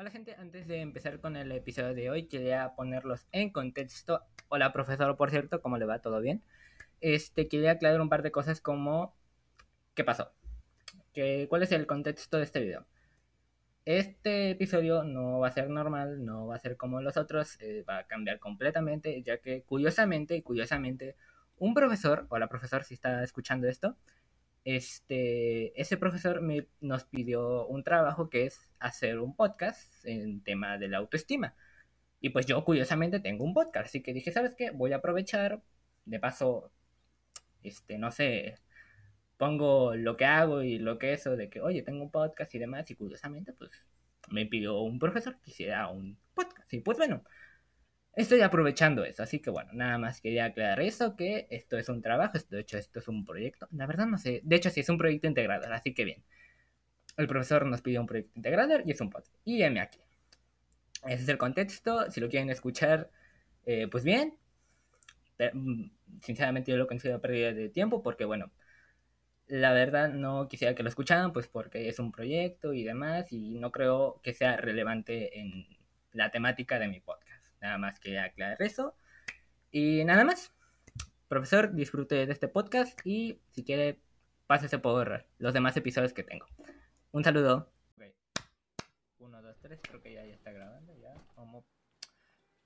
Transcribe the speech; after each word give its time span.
Hola 0.00 0.10
gente, 0.10 0.34
antes 0.38 0.66
de 0.66 0.80
empezar 0.80 1.20
con 1.20 1.36
el 1.36 1.52
episodio 1.52 1.92
de 1.92 2.08
hoy, 2.08 2.26
quería 2.26 2.74
ponerlos 2.74 3.26
en 3.32 3.50
contexto. 3.50 4.22
Hola 4.48 4.72
profesor, 4.72 5.14
por 5.18 5.28
cierto, 5.28 5.60
¿cómo 5.60 5.76
le 5.76 5.84
va? 5.84 5.98
¿Todo 5.98 6.22
bien? 6.22 6.42
Este, 7.02 7.48
quería 7.48 7.72
aclarar 7.72 8.00
un 8.00 8.08
par 8.08 8.22
de 8.22 8.30
cosas 8.30 8.62
como 8.62 9.14
¿qué 9.94 10.02
pasó? 10.02 10.32
¿Qué, 11.12 11.48
¿Cuál 11.50 11.64
es 11.64 11.72
el 11.72 11.86
contexto 11.86 12.38
de 12.38 12.44
este 12.44 12.60
video? 12.60 12.86
Este 13.84 14.52
episodio 14.52 15.04
no 15.04 15.38
va 15.40 15.48
a 15.48 15.52
ser 15.52 15.68
normal, 15.68 16.24
no 16.24 16.46
va 16.46 16.56
a 16.56 16.60
ser 16.60 16.78
como 16.78 17.02
los 17.02 17.18
otros, 17.18 17.60
eh, 17.60 17.84
va 17.86 17.98
a 17.98 18.06
cambiar 18.06 18.38
completamente, 18.38 19.22
ya 19.22 19.36
que 19.36 19.64
curiosamente, 19.64 20.42
curiosamente, 20.42 21.14
un 21.58 21.74
profesor, 21.74 22.24
o 22.30 22.38
la 22.38 22.48
profesor 22.48 22.84
si 22.84 22.94
está 22.94 23.22
escuchando 23.22 23.68
esto, 23.68 23.98
este, 24.64 25.80
ese 25.80 25.96
profesor 25.96 26.42
me, 26.42 26.68
nos 26.80 27.04
pidió 27.04 27.66
un 27.66 27.82
trabajo 27.84 28.28
que 28.30 28.46
es 28.46 28.68
hacer 28.78 29.18
un 29.18 29.34
podcast 29.36 30.04
en 30.04 30.42
tema 30.42 30.78
de 30.78 30.88
la 30.88 30.98
autoestima. 30.98 31.54
Y 32.20 32.30
pues 32.30 32.46
yo 32.46 32.64
curiosamente 32.64 33.20
tengo 33.20 33.44
un 33.44 33.54
podcast, 33.54 33.86
así 33.86 34.02
que 34.02 34.12
dije, 34.12 34.32
¿sabes 34.32 34.54
qué? 34.56 34.70
Voy 34.70 34.92
a 34.92 34.96
aprovechar, 34.96 35.62
de 36.04 36.20
paso, 36.20 36.72
este, 37.62 37.98
no 37.98 38.10
sé, 38.10 38.56
pongo 39.38 39.96
lo 39.96 40.16
que 40.16 40.26
hago 40.26 40.62
y 40.62 40.78
lo 40.78 40.98
que 40.98 41.14
eso 41.14 41.36
de 41.36 41.48
que, 41.50 41.60
oye, 41.62 41.82
tengo 41.82 42.02
un 42.02 42.10
podcast 42.10 42.54
y 42.54 42.58
demás, 42.58 42.90
y 42.90 42.96
curiosamente, 42.96 43.52
pues 43.54 43.70
me 44.28 44.46
pidió 44.46 44.80
un 44.80 44.98
profesor 44.98 45.40
que 45.40 45.50
hiciera 45.50 45.88
un 45.88 46.18
podcast. 46.34 46.72
Y 46.74 46.80
pues 46.80 46.98
bueno, 46.98 47.24
estoy 48.14 48.40
aprovechando 48.42 49.04
eso, 49.04 49.22
así 49.22 49.40
que 49.40 49.50
bueno, 49.50 49.70
nada 49.72 49.98
más 49.98 50.20
quería 50.20 50.46
aclarar 50.46 50.80
eso, 50.80 51.16
que 51.16 51.46
esto 51.50 51.78
es 51.78 51.88
un 51.88 52.02
trabajo, 52.02 52.38
de 52.50 52.60
hecho 52.60 52.78
esto 52.78 52.98
es 53.00 53.08
un 53.08 53.24
proyecto, 53.24 53.68
la 53.72 53.86
verdad 53.86 54.06
no 54.06 54.18
sé, 54.18 54.40
de 54.44 54.56
hecho 54.56 54.70
sí 54.70 54.80
es 54.80 54.88
un 54.88 54.98
proyecto 54.98 55.26
integrador, 55.28 55.72
así 55.72 55.94
que 55.94 56.04
bien. 56.04 56.24
El 57.16 57.26
profesor 57.28 57.66
nos 57.66 57.82
pidió 57.82 58.00
un 58.00 58.06
proyecto 58.06 58.32
integrador 58.36 58.82
y 58.86 58.92
es 58.92 59.00
un 59.00 59.10
podcast. 59.10 59.34
Y 59.44 59.62
M 59.62 59.78
aquí. 59.80 59.98
Ese 61.06 61.22
es 61.22 61.28
el 61.28 61.38
contexto, 61.38 62.10
si 62.10 62.20
lo 62.20 62.28
quieren 62.28 62.50
escuchar, 62.50 63.10
eh, 63.66 63.88
pues 63.90 64.04
bien. 64.04 64.36
Pero, 65.36 65.52
mm, 65.54 65.90
sinceramente 66.22 66.70
yo 66.70 66.76
lo 66.78 66.86
considero 66.86 67.20
pérdida 67.20 67.52
de 67.52 67.68
tiempo 67.70 68.02
porque 68.02 68.24
bueno, 68.24 68.50
la 69.48 69.72
verdad 69.72 70.10
no 70.10 70.48
quisiera 70.48 70.74
que 70.74 70.82
lo 70.82 70.88
escucharan 70.88 71.32
pues 71.32 71.48
porque 71.48 71.88
es 71.88 71.98
un 71.98 72.12
proyecto 72.12 72.72
y 72.74 72.84
demás 72.84 73.32
y 73.32 73.58
no 73.58 73.72
creo 73.72 74.20
que 74.22 74.32
sea 74.34 74.56
relevante 74.56 75.40
en 75.40 75.66
la 76.12 76.30
temática 76.30 76.78
de 76.78 76.88
mi 76.88 77.00
podcast. 77.00 77.29
Nada 77.60 77.78
más 77.78 78.00
que 78.00 78.18
aclarar 78.18 78.60
eso. 78.62 78.94
Y 79.70 80.04
nada 80.04 80.24
más. 80.24 80.52
Profesor, 81.28 81.72
disfrute 81.74 82.26
de 82.26 82.32
este 82.32 82.48
podcast 82.48 82.98
y 83.04 83.40
si 83.50 83.62
quiere, 83.62 84.00
pásese 84.48 84.80
por 84.80 85.26
los 85.38 85.54
demás 85.54 85.76
episodios 85.76 86.12
que 86.12 86.24
tengo. 86.24 86.46
Un 87.12 87.22
saludo. 87.22 87.72
Okay. 87.94 88.12
Uno, 89.18 89.40
dos, 89.40 89.56
tres, 89.60 89.78
creo 89.80 90.02
que 90.02 90.12
ya, 90.12 90.24
ya 90.24 90.34
está 90.34 90.50
grabando. 90.50 90.92
Ya, 90.96 91.14
como. 91.36 91.64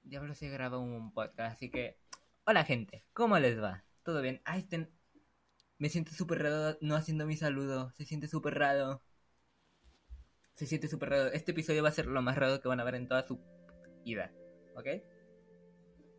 Diablo 0.02 0.34
se 0.34 0.48
graba 0.48 0.78
un 0.78 1.12
podcast, 1.12 1.56
así 1.56 1.70
que. 1.70 1.98
Hola, 2.44 2.64
gente, 2.64 3.04
¿cómo 3.12 3.38
les 3.38 3.62
va? 3.62 3.84
¿Todo 4.02 4.22
bien? 4.22 4.40
Ay, 4.44 4.62
ten... 4.62 4.90
me 5.78 5.88
siento 5.88 6.12
súper 6.12 6.42
raro 6.42 6.78
no 6.80 6.94
haciendo 6.94 7.26
mi 7.26 7.36
saludo. 7.36 7.90
Se 7.92 8.04
siente 8.06 8.28
súper 8.28 8.54
raro. 8.54 9.02
Se 10.54 10.66
siente 10.66 10.88
súper 10.88 11.10
raro. 11.10 11.26
Este 11.32 11.50
episodio 11.52 11.82
va 11.82 11.90
a 11.90 11.92
ser 11.92 12.06
lo 12.06 12.22
más 12.22 12.36
raro 12.36 12.60
que 12.60 12.68
van 12.68 12.80
a 12.80 12.84
ver 12.84 12.94
en 12.94 13.08
toda 13.08 13.26
su 13.26 13.40
vida. 14.04 14.32
¿Ok? 14.74 14.86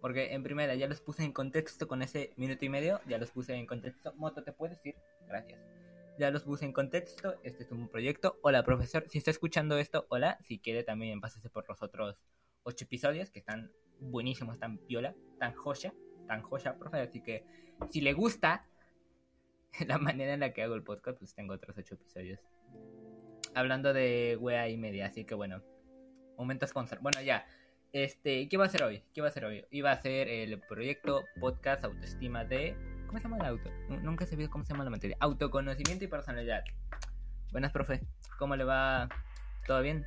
Porque 0.01 0.33
en 0.33 0.43
primera 0.43 0.75
ya 0.75 0.87
los 0.87 1.01
puse 1.01 1.23
en 1.23 1.31
contexto 1.31 1.87
con 1.87 2.01
ese 2.01 2.33
minuto 2.37 2.63
y 2.63 2.69
medio, 2.69 3.01
ya 3.07 3.17
los 3.17 3.31
puse 3.31 3.55
en 3.55 3.65
contexto. 3.65 4.13
Moto, 4.15 4.43
¿te 4.43 4.51
puedes 4.51 4.85
ir? 4.85 4.95
Gracias. 5.27 5.59
Ya 6.17 6.31
los 6.31 6.43
puse 6.43 6.65
en 6.65 6.73
contexto, 6.73 7.35
este 7.43 7.63
es 7.63 7.71
un 7.71 7.89
proyecto. 7.89 8.37
Hola, 8.41 8.63
profesor, 8.63 9.05
si 9.09 9.17
está 9.17 9.31
escuchando 9.31 9.77
esto, 9.77 10.05
hola. 10.09 10.37
Si 10.43 10.59
quiere 10.59 10.83
también 10.83 11.19
pásese 11.19 11.49
por 11.49 11.67
los 11.67 11.81
otros 11.81 12.17
ocho 12.63 12.85
episodios 12.85 13.31
que 13.31 13.39
están 13.39 13.71
buenísimos, 13.99 14.59
tan 14.59 14.77
piola, 14.77 15.15
tan 15.39 15.53
joya, 15.53 15.93
tan 16.27 16.41
joya, 16.41 16.77
profe. 16.77 16.99
Así 16.99 17.21
que 17.21 17.43
si 17.89 18.01
le 18.01 18.13
gusta 18.13 18.65
la 19.87 19.97
manera 19.97 20.33
en 20.33 20.39
la 20.39 20.53
que 20.53 20.61
hago 20.61 20.75
el 20.75 20.83
podcast, 20.83 21.17
pues 21.17 21.33
tengo 21.33 21.53
otros 21.53 21.77
ocho 21.77 21.95
episodios. 21.95 22.39
Hablando 23.53 23.93
de 23.93 24.37
wea 24.39 24.69
y 24.69 24.77
media, 24.77 25.07
así 25.07 25.25
que 25.25 25.35
bueno. 25.35 25.63
Momento 26.37 26.67
sponsor. 26.67 26.99
Bueno, 26.99 27.21
ya. 27.21 27.45
Este, 27.95 28.49
¿qué 28.49 28.57
va 28.57 28.65
a 28.65 28.67
hacer 28.67 28.83
hoy? 28.83 29.01
¿Qué 29.13 29.21
va 29.21 29.27
a 29.27 29.29
hacer 29.29 29.45
hoy? 29.45 29.63
Iba 29.71 29.89
a 29.89 30.01
ser 30.01 30.27
el 30.27 30.59
proyecto 30.59 31.23
podcast 31.39 31.85
autoestima 31.85 32.43
de. 32.43 32.75
¿Cómo 33.07 33.19
se 33.19 33.23
llama 33.23 33.37
el 33.37 33.45
auto? 33.45 33.69
Nunca 34.01 34.25
he 34.25 34.27
sabido 34.27 34.49
cómo 34.49 34.65
se 34.65 34.73
llama 34.73 34.83
la 34.83 34.89
materia. 34.89 35.15
Autoconocimiento 35.21 36.03
y 36.03 36.09
personalidad. 36.09 36.65
Buenas, 37.53 37.71
profe. 37.71 38.01
¿Cómo 38.37 38.57
le 38.57 38.65
va? 38.65 39.07
¿Todo 39.65 39.81
bien? 39.81 40.05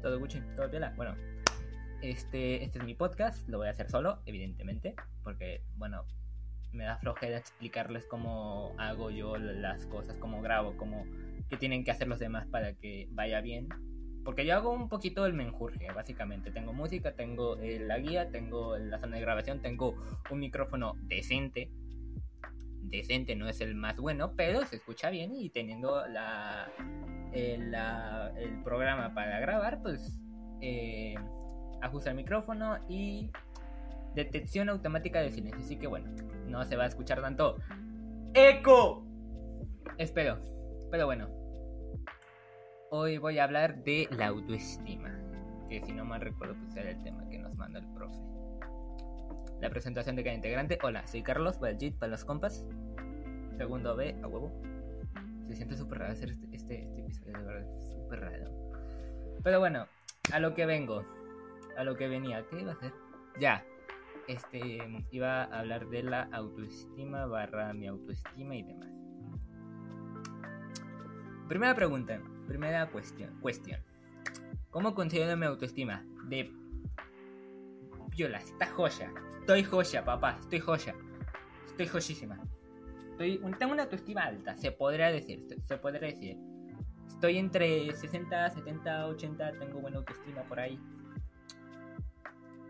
¿Todo 0.00 0.18
Gucci? 0.18 0.40
¿Todo 0.56 0.70
piola? 0.70 0.94
Bueno, 0.96 1.16
este, 2.00 2.64
este 2.64 2.78
es 2.78 2.84
mi 2.86 2.94
podcast. 2.94 3.46
Lo 3.46 3.58
voy 3.58 3.66
a 3.66 3.72
hacer 3.72 3.90
solo, 3.90 4.22
evidentemente. 4.24 4.94
Porque, 5.22 5.60
bueno, 5.76 6.06
me 6.72 6.84
da 6.84 6.96
flojera 6.96 7.36
explicarles 7.36 8.06
cómo 8.06 8.74
hago 8.78 9.10
yo 9.10 9.36
las 9.36 9.84
cosas, 9.84 10.16
cómo 10.16 10.40
grabo, 10.40 10.78
cómo 10.78 11.04
qué 11.50 11.58
tienen 11.58 11.84
que 11.84 11.90
hacer 11.90 12.08
los 12.08 12.20
demás 12.20 12.46
para 12.46 12.72
que 12.72 13.06
vaya 13.10 13.42
bien 13.42 13.68
porque 14.24 14.44
yo 14.44 14.54
hago 14.54 14.72
un 14.72 14.88
poquito 14.88 15.26
el 15.26 15.32
menjurje, 15.32 15.88
básicamente. 15.94 16.50
Tengo 16.50 16.72
música, 16.72 17.14
tengo 17.14 17.56
eh, 17.58 17.80
la 17.80 17.98
guía, 17.98 18.30
tengo 18.30 18.76
la 18.76 18.98
zona 18.98 19.16
de 19.16 19.22
grabación, 19.22 19.60
tengo 19.60 19.94
un 20.30 20.38
micrófono 20.40 20.94
decente. 21.02 21.70
Decente 22.82 23.36
no 23.36 23.48
es 23.48 23.60
el 23.60 23.74
más 23.74 23.96
bueno, 23.96 24.34
pero 24.36 24.64
se 24.64 24.76
escucha 24.76 25.10
bien 25.10 25.34
y 25.34 25.50
teniendo 25.50 26.06
la, 26.06 26.70
el, 27.32 27.74
el 28.36 28.62
programa 28.62 29.14
para 29.14 29.40
grabar, 29.40 29.82
pues 29.82 30.18
eh, 30.60 31.14
ajusta 31.82 32.10
el 32.10 32.16
micrófono 32.16 32.78
y 32.88 33.30
detección 34.14 34.68
automática 34.68 35.20
de 35.20 35.30
silencio. 35.30 35.64
Así 35.64 35.76
que 35.76 35.86
bueno, 35.86 36.10
no 36.46 36.64
se 36.64 36.76
va 36.76 36.84
a 36.84 36.88
escuchar 36.88 37.20
tanto 37.20 37.58
eco. 38.34 39.04
Espero. 39.98 40.38
Pero 40.90 41.06
bueno, 41.06 41.28
Hoy 42.90 43.18
voy 43.18 43.38
a 43.38 43.44
hablar 43.44 43.84
de 43.84 44.08
la 44.12 44.28
autoestima, 44.28 45.10
que 45.68 45.82
si 45.82 45.92
no 45.92 46.06
mal 46.06 46.22
recuerdo 46.22 46.54
pues 46.54 46.74
era 46.74 46.90
el 46.90 47.02
tema 47.02 47.28
que 47.28 47.38
nos 47.38 47.54
manda 47.54 47.80
el 47.80 47.86
profe. 47.88 48.18
La 49.60 49.68
presentación 49.68 50.16
de 50.16 50.24
cada 50.24 50.34
integrante. 50.34 50.78
Hola, 50.82 51.06
soy 51.06 51.22
Carlos, 51.22 51.60
Baljit 51.60 51.98
para 51.98 52.12
los 52.12 52.24
compas. 52.24 52.64
Segundo 53.58 53.94
B, 53.94 54.16
a 54.22 54.26
huevo. 54.26 54.50
Se 55.48 55.56
siente 55.56 55.76
súper 55.76 55.98
raro 55.98 56.12
hacer 56.12 56.30
este, 56.30 56.56
este, 56.56 56.82
este, 56.82 57.00
episodio, 57.00 57.38
de 57.38 57.44
verdad, 57.44 57.66
súper 57.92 58.20
raro. 58.20 58.50
Pero 59.42 59.60
bueno, 59.60 59.86
a 60.32 60.38
lo 60.40 60.54
que 60.54 60.64
vengo, 60.64 61.04
a 61.76 61.84
lo 61.84 61.94
que 61.94 62.08
venía, 62.08 62.46
¿qué 62.48 62.62
iba 62.62 62.72
a 62.72 62.74
hacer? 62.74 62.92
Ya, 63.38 63.66
este, 64.28 64.78
iba 65.10 65.42
a 65.44 65.58
hablar 65.58 65.88
de 65.88 66.04
la 66.04 66.22
autoestima 66.32 67.26
barra 67.26 67.74
mi 67.74 67.86
autoestima 67.86 68.56
y 68.56 68.62
demás. 68.62 68.88
Primera 71.48 71.74
pregunta, 71.74 72.20
primera 72.48 72.90
cuestión. 72.90 73.38
cuestión. 73.40 73.80
¿Cómo 74.70 74.94
considero 74.94 75.36
mi 75.36 75.46
autoestima? 75.46 76.04
De 76.24 76.50
viola, 78.10 78.38
está 78.38 78.66
joya. 78.66 79.12
Estoy 79.40 79.62
joya, 79.62 80.04
papá, 80.04 80.38
estoy 80.40 80.58
joya. 80.58 80.94
Estoy 81.66 81.86
joyísima. 81.86 82.40
Estoy, 83.10 83.40
tengo 83.58 83.72
una 83.72 83.84
autoestima 83.84 84.22
alta, 84.22 84.56
se 84.56 84.72
podría 84.72 85.12
decir, 85.12 85.46
se 85.64 85.76
podría 85.76 86.08
decir. 86.08 86.36
Estoy 87.06 87.38
entre 87.38 87.92
60, 87.92 88.50
70, 88.50 89.06
80, 89.06 89.52
tengo 89.58 89.80
buena 89.80 89.98
autoestima 89.98 90.42
por 90.42 90.60
ahí. 90.60 90.78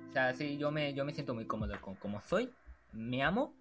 O 0.08 0.12
sea, 0.12 0.34
sí, 0.34 0.56
yo 0.56 0.70
me, 0.70 0.94
yo 0.94 1.04
me 1.04 1.12
siento 1.12 1.34
muy 1.34 1.46
cómodo 1.46 1.74
con 1.80 1.94
como 1.96 2.20
soy. 2.22 2.50
Me 2.92 3.22
amo 3.22 3.54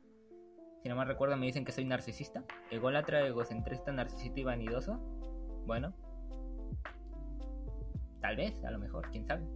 si 0.81 0.89
no 0.89 0.95
me 0.95 1.05
recuerdo, 1.05 1.35
me 1.35 1.45
dicen 1.45 1.65
que 1.65 1.71
soy 1.71 1.85
narcisista. 1.85 2.43
Ególatra, 2.71 3.25
egocentrista, 3.27 3.91
narcisista 3.91 4.39
y 4.39 4.43
vanidoso. 4.43 4.99
Bueno. 5.65 5.93
Tal 8.27 8.35
vez, 8.35 8.61
a 8.65 8.71
lo 8.71 8.77
mejor, 8.77 9.09
quién 9.09 9.25
sabe. 9.25 9.47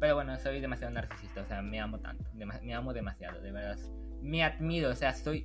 Pero 0.00 0.14
bueno, 0.14 0.34
soy 0.38 0.58
demasiado 0.62 0.90
narcisista, 0.90 1.42
o 1.42 1.46
sea, 1.46 1.60
me 1.60 1.78
amo 1.78 2.00
tanto. 2.00 2.24
me 2.32 2.74
amo 2.74 2.94
demasiado, 2.94 3.42
de 3.42 3.52
verdad. 3.52 3.76
Me 4.22 4.42
admiro, 4.42 4.88
o 4.88 4.94
sea, 4.94 5.12
soy. 5.12 5.44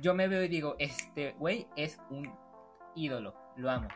Yo 0.00 0.14
me 0.14 0.28
veo 0.28 0.44
y 0.44 0.46
digo, 0.46 0.76
este 0.78 1.32
güey 1.32 1.66
es 1.76 1.98
un 2.10 2.32
ídolo, 2.94 3.34
lo 3.56 3.68
amo. 3.68 3.88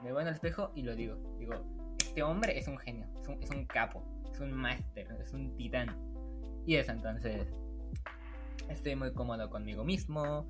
Me 0.00 0.10
en 0.10 0.28
el 0.28 0.28
espejo 0.28 0.70
y 0.76 0.82
lo 0.82 0.94
digo. 0.94 1.16
Digo, 1.40 1.54
este 1.98 2.22
hombre 2.22 2.56
es 2.56 2.68
un 2.68 2.78
genio, 2.78 3.08
es 3.20 3.26
un, 3.26 3.42
es 3.42 3.50
un 3.50 3.66
capo, 3.66 4.04
es 4.30 4.38
un 4.38 4.52
máster, 4.52 5.08
es 5.20 5.32
un 5.32 5.56
titán. 5.56 5.88
Y 6.66 6.76
eso, 6.76 6.92
entonces, 6.92 7.48
estoy 8.68 8.94
muy 8.94 9.12
cómodo 9.12 9.50
conmigo 9.50 9.82
mismo, 9.82 10.46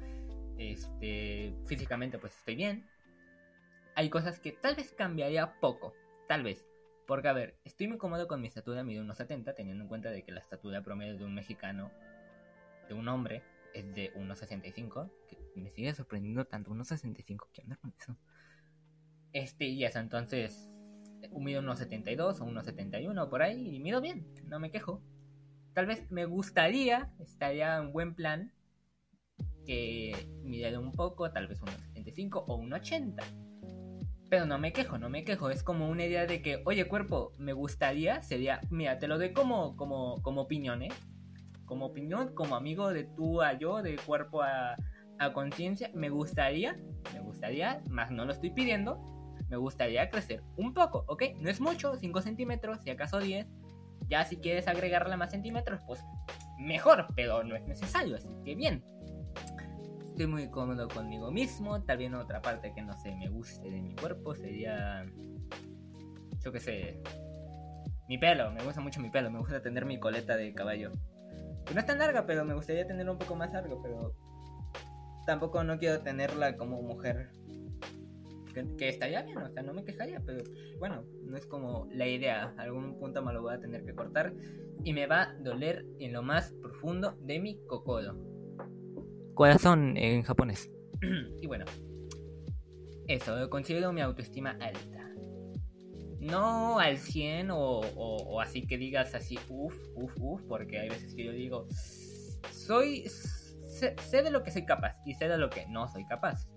este, 0.59 1.55
físicamente 1.65 2.19
pues 2.19 2.37
estoy 2.37 2.57
bien. 2.57 2.87
Hay 3.95 4.11
cosas 4.11 4.39
que 4.39 4.53
tal 4.53 4.77
vez 4.77 4.93
cambiaría 4.93 5.59
poco, 5.61 5.95
tal 6.29 6.43
vez. 6.43 6.76
Porque 7.07 7.29
a 7.29 7.33
ver, 7.33 7.59
estoy 7.65 7.89
muy 7.89 7.99
cómodo 7.99 8.27
con 8.27 8.41
mi 8.41 8.49
estatura, 8.49 8.83
mido 8.83 9.05
1,70, 9.05 9.55
teniendo 9.55 9.85
en 9.85 9.89
cuenta 9.89 10.11
de 10.11 10.25
que 10.25 10.33
la 10.33 10.41
estatura 10.41 10.83
promedio 10.83 11.17
de 11.17 11.25
un 11.25 11.35
mexicano, 11.35 11.91
de 12.89 12.95
un 12.95 13.07
hombre, 13.09 13.43
es 13.75 13.95
de 13.95 14.13
1,65. 14.15 15.11
Que 15.29 15.61
me 15.61 15.71
sigue 15.71 15.95
sorprendiendo 15.95 16.45
tanto, 16.47 16.71
1,65, 16.73 17.49
¿qué 17.53 17.63
onda 17.63 17.77
con 17.77 17.95
eso? 17.99 18.17
Este, 19.33 19.67
y 19.67 19.85
eso, 19.85 20.01
entonces, 20.01 20.69
mido 21.31 21.61
unos 21.61 21.79
72 21.79 22.41
o 22.41 22.45
unos 22.45 22.65
71 22.65 23.29
por 23.29 23.43
ahí 23.43 23.77
y 23.77 23.81
mido 23.81 24.01
bien, 24.01 24.27
no 24.45 24.59
me 24.59 24.71
quejo. 24.71 25.03
Tal 25.75 25.87
vez 25.87 26.11
me 26.11 26.25
gustaría, 26.25 27.13
estaría 27.21 27.81
un 27.81 27.93
buen 27.93 28.15
plan 28.15 28.53
que 29.67 30.15
midiera 30.43 30.79
un 30.81 30.93
poco, 30.93 31.31
tal 31.31 31.49
vez 31.49 31.61
unos 31.61 31.75
75 31.75 32.45
o 32.49 32.57
un 32.57 32.73
80. 32.73 33.23
Pero 34.29 34.45
no 34.45 34.59
me 34.59 34.73
quejo, 34.73 34.99
no 34.99 35.09
me 35.09 35.25
quejo. 35.25 35.51
Es 35.51 35.63
como 35.63 35.89
una 35.89 36.05
idea 36.05 36.27
de 36.27 36.43
que, 36.43 36.63
oye, 36.65 36.87
cuerpo, 36.87 37.33
me 37.39 37.53
gustaría, 37.53 38.23
sería, 38.23 38.61
mira, 38.71 38.99
te 38.99 39.07
lo 39.07 39.19
doy 39.19 39.33
como, 39.33 39.77
como, 39.77 40.21
como 40.23 40.43
opinión, 40.43 40.83
¿eh? 40.83 40.89
Como 41.65 41.87
opinión, 41.87 42.35
como 42.35 42.57
amigo 42.57 42.93
de 42.93 43.05
tú 43.05 43.43
a 43.43 43.53
yo, 43.53 43.83
de 43.83 43.97
cuerpo 43.97 44.43
a, 44.43 44.77
a 45.19 45.33
conciencia, 45.33 45.91
me 45.95 46.11
gustaría, 46.11 46.77
me 47.15 47.21
gustaría, 47.21 47.83
más 47.89 48.11
no 48.11 48.25
lo 48.25 48.33
estoy 48.33 48.51
pidiendo, 48.51 49.01
me 49.49 49.57
gustaría 49.57 50.11
crecer 50.11 50.43
un 50.57 50.75
poco, 50.75 51.05
¿ok? 51.07 51.23
No 51.39 51.49
es 51.49 51.61
mucho, 51.61 51.97
5 51.97 52.21
centímetros, 52.21 52.81
si 52.83 52.91
acaso 52.91 53.19
10. 53.19 53.47
Ya 54.09 54.25
si 54.25 54.37
quieres 54.37 54.69
agregarle 54.69 55.17
más 55.17 55.31
centímetros, 55.31 55.81
pues 55.87 56.05
mejor, 56.59 57.07
pero 57.17 57.43
no 57.43 57.57
es 57.57 57.67
necesario, 57.67 58.17
así 58.17 58.29
que 58.45 58.55
bien. 58.55 58.85
Estoy 60.17 60.29
muy 60.29 60.49
cómodo 60.49 60.89
conmigo 60.89 61.31
mismo. 61.31 61.83
También 61.83 62.15
otra 62.15 62.41
parte 62.41 62.73
que 62.75 62.81
no 62.81 62.95
sé, 62.95 63.15
me 63.17 63.29
guste 63.29 63.71
de 63.71 63.83
mi 63.83 63.95
cuerpo 63.95 64.35
sería. 64.35 65.05
Yo 66.43 66.51
qué 66.53 66.59
sé. 66.59 67.03
Mi 68.09 68.17
pelo, 68.17 68.51
me 68.51 68.65
gusta 68.65 68.81
mucho 68.81 68.99
mi 68.99 69.11
pelo. 69.11 69.31
Me 69.31 69.41
gusta 69.41 69.61
tener 69.61 69.85
mi 69.85 70.01
coleta 70.01 70.39
de 70.39 70.55
caballo. 70.55 70.91
Que 71.67 71.75
no 71.75 71.81
es 71.81 71.85
tan 71.85 71.99
larga, 71.99 72.25
pero 72.25 72.47
me 72.47 72.55
gustaría 72.55 72.87
tenerla 72.87 73.13
un 73.13 73.19
poco 73.19 73.37
más 73.37 73.53
largo. 73.53 73.83
Pero 73.83 74.15
tampoco 75.27 75.63
no 75.65 75.79
quiero 75.79 76.01
tenerla 76.01 76.57
como 76.57 76.81
mujer 76.81 77.29
que, 78.79 78.89
estaría 78.89 79.21
bien, 79.21 79.37
o 79.37 79.51
sea, 79.51 79.63
no 79.63 79.75
me 79.75 79.85
quejaría, 79.85 80.23
pero 80.25 80.43
bueno, 80.79 81.05
no 81.25 81.37
es 81.37 81.45
como 81.45 81.89
la 81.93 82.07
idea. 82.07 82.55
algún 82.57 82.99
punto 82.99 83.23
me 83.23 83.35
lo 83.35 83.43
voy 83.43 83.53
a 83.53 83.61
tener 83.61 83.85
que 83.85 83.95
cortar 83.95 84.33
y 84.83 84.95
me 84.95 85.07
va 85.07 85.25
a 85.25 85.35
doler 85.35 85.85
en 85.99 86.15
lo 86.15 86.23
más 86.23 86.55
profundo 86.63 87.19
de 87.21 87.39
mi 87.39 87.61
cocodo. 87.67 88.36
Corazón 89.37 89.99
en 89.99 90.23
japonés. 90.23 90.71
y 91.43 91.47
bueno, 91.47 91.67
eso, 93.07 93.49
considero 93.51 93.93
mi 93.93 94.01
autoestima 94.01 94.53
alta. 94.53 95.13
No 96.19 96.81
al 96.81 96.97
100 96.97 97.51
o, 97.53 98.41
así 98.41 98.67
que 98.67 98.79
digas 98.79 99.15
así, 99.15 99.39
uff, 99.51 99.77
uff, 99.95 100.13
uff, 100.19 100.43
porque 100.49 100.81
hay 100.81 100.89
veces 100.89 101.15
que 101.15 101.27
yo 101.27 101.33
digo, 101.33 101.69
soy, 102.51 103.05
sé 103.09 104.23
de 104.23 104.31
lo 104.31 104.43
que 104.43 104.51
soy 104.51 104.65
capaz 104.65 104.97
y 105.05 105.13
sé 105.15 105.29
de 105.29 105.37
lo 105.37 105.51
que 105.51 105.67
no 105.69 105.87
soy 105.87 106.07
capaz. 106.07 106.49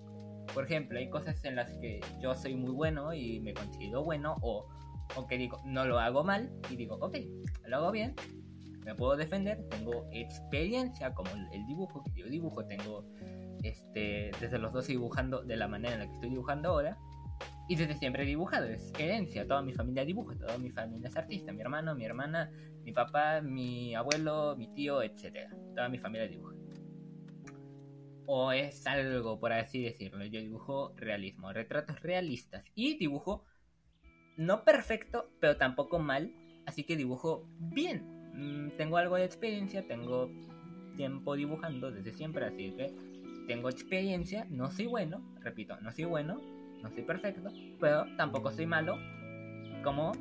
Por 0.53 0.63
ejemplo, 0.63 0.97
hay 0.97 1.09
cosas 1.09 1.43
en 1.43 1.57
las 1.57 1.71
que 1.79 1.99
yo 2.21 2.33
soy 2.33 2.55
muy 2.55 2.71
bueno 2.71 3.13
y 3.13 3.41
me 3.41 3.53
considero 3.53 4.05
bueno 4.05 4.37
o, 4.41 4.69
o 5.17 5.27
que 5.27 5.37
digo, 5.37 5.61
no 5.65 5.85
lo 5.85 5.99
hago 5.99 6.23
mal 6.23 6.49
y 6.69 6.77
digo, 6.77 6.95
ok, 6.95 7.17
lo 7.67 7.75
hago 7.75 7.91
bien, 7.91 8.15
me 8.89 8.95
puedo 8.95 9.15
defender, 9.15 9.63
tengo 9.69 10.07
experiencia 10.11 11.13
como 11.13 11.29
el, 11.51 11.65
dibujo 11.67 12.03
que 12.03 12.21
yo 12.21 12.27
dibujo, 12.27 12.65
tengo 12.65 13.05
este, 13.61 14.31
desde 14.41 14.57
los 14.57 14.73
dos 14.73 14.87
dibujando 14.87 15.43
de 15.43 15.57
la 15.57 15.67
manera 15.67 15.93
en 15.93 15.99
la 15.99 16.07
que 16.07 16.13
estoy 16.13 16.29
dibujando 16.31 16.69
ahora. 16.69 16.97
Y 17.67 17.75
desde 17.75 17.93
siempre 17.93 18.23
he 18.23 18.25
dibujado, 18.25 18.65
es 18.65 18.91
herencia, 18.97 19.47
toda 19.47 19.61
mi 19.61 19.73
familia 19.73 20.03
dibuja, 20.03 20.35
toda 20.35 20.57
mi 20.57 20.71
familia 20.71 21.07
es 21.07 21.15
artista, 21.15 21.51
mi 21.51 21.61
hermano, 21.61 21.93
mi 21.93 22.03
hermana, 22.03 22.49
mi 22.83 22.91
papá, 22.91 23.41
mi 23.41 23.93
abuelo, 23.93 24.55
mi 24.57 24.73
tío, 24.73 25.03
etc. 25.03 25.51
Toda 25.75 25.87
mi 25.87 25.99
familia 25.99 26.27
dibuja 26.27 26.55
o 28.31 28.51
es 28.51 28.85
algo, 28.85 29.39
por 29.39 29.53
así 29.53 29.83
decirlo. 29.83 30.23
Yo 30.25 30.39
dibujo 30.39 30.93
realismo, 30.97 31.51
retratos 31.51 31.99
realistas 32.01 32.63
y 32.75 32.95
dibujo 32.97 33.43
no 34.37 34.63
perfecto, 34.63 35.31
pero 35.39 35.57
tampoco 35.57 35.97
mal, 35.97 36.31
así 36.67 36.83
que 36.83 36.95
dibujo 36.95 37.47
bien. 37.59 38.18
Mm, 38.39 38.69
tengo 38.77 38.97
algo 38.97 39.17
de 39.17 39.25
experiencia, 39.25 39.85
tengo 39.85 40.31
tiempo 40.95 41.35
dibujando 41.35 41.91
desde 41.91 42.13
siempre, 42.13 42.45
así 42.45 42.71
que 42.71 42.93
tengo 43.47 43.69
experiencia, 43.69 44.45
no 44.49 44.71
soy 44.71 44.85
bueno, 44.85 45.21
repito, 45.41 45.79
no 45.81 45.91
soy 45.91 46.05
bueno, 46.05 46.41
no 46.81 46.89
soy 46.89 47.03
perfecto, 47.03 47.49
pero 47.79 48.05
tampoco 48.15 48.51
soy 48.51 48.65
malo 48.65 48.97
como 49.83 50.13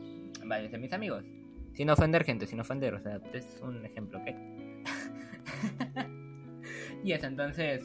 varios 0.44 0.73
de 0.73 0.79
mis 0.79 0.93
amigos. 0.93 1.25
Sin 1.75 1.91
ofender 1.91 2.25
gente, 2.25 2.47
sin 2.47 2.59
ofender, 2.59 2.94
o 2.94 3.00
sea, 3.00 3.20
es 3.32 3.61
un 3.62 3.85
ejemplo, 3.85 4.19
¿ok? 4.19 4.29
y 7.05 7.12
eso, 7.12 7.26
entonces 7.26 7.85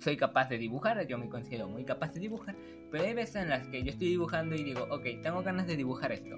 soy 0.00 0.18
capaz 0.18 0.50
de 0.50 0.58
dibujar, 0.58 1.06
yo 1.06 1.16
me 1.16 1.30
considero 1.30 1.66
muy 1.66 1.84
capaz 1.84 2.12
de 2.12 2.20
dibujar, 2.20 2.54
pero 2.90 3.04
hay 3.04 3.14
veces 3.14 3.36
en 3.36 3.48
las 3.48 3.66
que 3.68 3.82
yo 3.82 3.90
estoy 3.90 4.08
dibujando 4.08 4.54
y 4.54 4.64
digo, 4.64 4.86
ok, 4.90 5.22
tengo 5.22 5.42
ganas 5.42 5.66
de 5.66 5.76
dibujar 5.76 6.12
esto. 6.12 6.36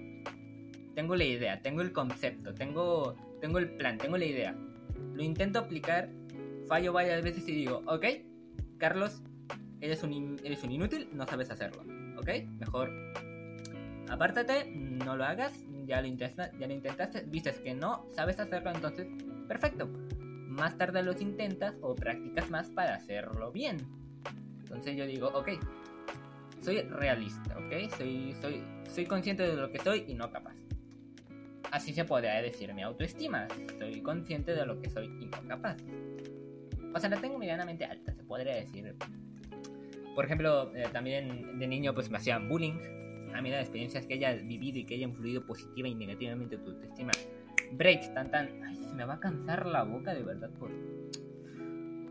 Tengo 0.96 1.14
la 1.14 1.22
idea, 1.22 1.62
tengo 1.62 1.82
el 1.82 1.92
concepto, 1.92 2.52
tengo, 2.52 3.14
tengo 3.40 3.58
el 3.58 3.70
plan, 3.76 3.98
tengo 3.98 4.18
la 4.18 4.24
idea. 4.24 4.56
Lo 5.14 5.22
intento 5.22 5.60
aplicar, 5.60 6.10
fallo 6.66 6.92
varias 6.92 7.22
veces 7.22 7.48
y 7.48 7.52
digo, 7.52 7.82
ok, 7.86 8.04
Carlos, 8.78 9.22
eres 9.80 10.02
un, 10.02 10.40
eres 10.42 10.64
un 10.64 10.72
inútil, 10.72 11.08
no 11.12 11.24
sabes 11.24 11.50
hacerlo. 11.50 11.84
¿Ok? 12.18 12.28
Mejor 12.58 12.90
apártate, 14.08 14.66
no 14.74 15.16
lo 15.16 15.24
hagas, 15.24 15.52
ya 15.84 16.00
lo, 16.00 16.08
intenta, 16.08 16.50
ya 16.58 16.66
lo 16.66 16.72
intentaste, 16.72 17.22
viste 17.28 17.54
que 17.62 17.74
no 17.74 18.06
sabes 18.10 18.40
hacerlo, 18.40 18.72
entonces, 18.72 19.06
perfecto 19.46 19.88
más 20.56 20.76
tarde 20.78 21.02
los 21.02 21.20
intentas 21.20 21.74
o 21.82 21.94
practicas 21.94 22.50
más 22.50 22.70
para 22.70 22.94
hacerlo 22.94 23.52
bien. 23.52 23.76
Entonces 24.60 24.96
yo 24.96 25.06
digo, 25.06 25.28
ok, 25.28 25.50
soy 26.62 26.80
realista, 26.82 27.56
ok, 27.58 27.90
soy, 27.96 28.34
soy, 28.40 28.62
soy 28.92 29.06
consciente 29.06 29.44
de 29.44 29.54
lo 29.54 29.70
que 29.70 29.78
soy 29.78 30.04
y 30.08 30.14
no 30.14 30.30
capaz. 30.30 30.54
Así 31.70 31.92
se 31.92 32.04
podría 32.04 32.40
decir 32.42 32.72
mi 32.74 32.82
autoestima, 32.82 33.48
soy 33.78 34.00
consciente 34.00 34.54
de 34.54 34.66
lo 34.66 34.80
que 34.80 34.90
soy 34.90 35.06
y 35.06 35.26
no 35.26 35.48
capaz. 35.48 35.76
O 36.94 36.98
sea, 36.98 37.10
la 37.10 37.20
tengo 37.20 37.38
medianamente 37.38 37.84
alta, 37.84 38.14
se 38.14 38.22
podría 38.24 38.54
decir. 38.54 38.94
Por 40.14 40.24
ejemplo, 40.24 40.74
eh, 40.74 40.88
también 40.92 41.58
de 41.58 41.66
niño 41.66 41.94
pues 41.94 42.10
me 42.10 42.18
hacían 42.18 42.48
bullying. 42.48 42.78
A 43.34 43.42
mí 43.42 43.50
las 43.50 43.62
experiencias 43.62 44.06
que 44.06 44.14
haya 44.14 44.32
vivido 44.32 44.78
y 44.78 44.84
que 44.84 44.94
haya 44.94 45.04
influido 45.04 45.44
positiva 45.44 45.88
y 45.88 45.94
negativamente 45.94 46.54
en 46.54 46.64
tu 46.64 46.70
autoestima 46.70 47.12
break, 47.72 48.14
tan 48.14 48.30
tan. 48.30 48.62
Ay, 48.64 48.76
se 48.76 48.94
me 48.94 49.04
va 49.04 49.14
a 49.14 49.20
cansar 49.20 49.66
la 49.66 49.82
boca 49.82 50.14
de 50.14 50.22
verdad 50.22 50.50
por. 50.58 50.70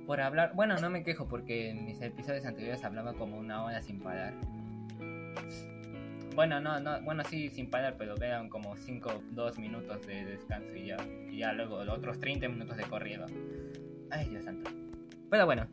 Por 0.06 0.22
hablar. 0.22 0.54
Bueno, 0.56 0.76
no 0.78 0.90
me 0.90 1.04
quejo 1.04 1.28
porque 1.28 1.70
en 1.70 1.86
mis 1.86 2.02
episodios 2.02 2.46
anteriores 2.46 2.84
hablaba 2.84 3.14
como 3.14 3.38
una 3.38 3.64
hora 3.64 3.82
sin 3.82 4.00
parar. 4.00 4.34
Bueno, 6.36 6.60
no, 6.60 6.80
no, 6.82 7.02
bueno, 7.02 7.24
sí, 7.24 7.50
sin 7.50 7.70
parar, 7.70 7.96
pero 7.98 8.16
quedan 8.16 8.50
como 8.50 8.76
5, 8.76 9.24
2 9.32 9.58
minutos 9.58 10.06
de 10.06 10.26
descanso 10.26 10.76
y 10.76 10.88
ya. 10.88 10.98
Y 11.30 11.38
ya 11.38 11.54
luego 11.54 11.84
los 11.84 11.98
otros 11.98 12.20
30 12.20 12.50
minutos 12.50 12.76
de 12.76 12.84
corrido. 12.84 13.26
Ay, 14.12 14.28
Dios 14.28 14.44
santo. 14.44 14.70
Pero 15.30 15.46
bueno, 15.46 15.68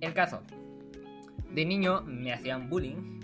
el 0.00 0.14
caso. 0.14 0.42
De 1.50 1.66
niño 1.66 2.02
me 2.02 2.32
hacían 2.32 2.70
bullying. 2.70 3.20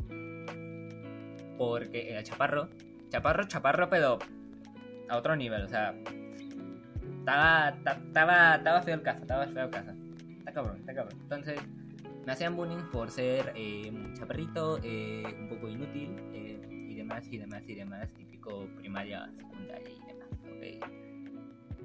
Porque 1.57 2.11
era 2.11 2.23
chaparro. 2.23 2.69
Chaparro, 3.09 3.45
chaparro, 3.45 3.89
pero 3.89 4.19
a 5.09 5.17
otro 5.17 5.35
nivel, 5.35 5.63
o 5.63 5.69
sea, 5.69 5.95
estaba, 7.19 7.71
estaba, 7.71 8.57
estaba 8.57 8.83
feo 8.83 8.95
el 8.95 9.03
caso, 9.03 9.21
estaba 9.23 9.47
feo 9.47 9.65
el 9.65 9.71
caso. 9.71 9.93
Está 10.39 10.53
cabrón, 10.53 10.77
está 10.81 10.95
cabrón. 10.95 11.19
Entonces, 11.23 11.59
me 12.27 12.33
hacían 12.33 12.57
bullying 12.57 12.91
por 12.93 13.11
ser 13.11 13.53
eh, 13.55 13.91
un 13.91 14.15
chaparrito, 14.15 14.79
eh, 14.83 15.25
un 15.41 15.49
poco 15.49 15.69
inútil, 15.69 16.15
eh, 16.35 16.58
demás, 17.09 17.27
y 17.31 17.39
demás, 17.39 17.63
y 17.67 17.75
demás, 17.75 18.13
típico 18.15 18.69
primaria, 18.77 19.31
secundaria 19.37 19.91
y 19.91 20.01
demás, 20.07 20.29
ok. 20.45 20.63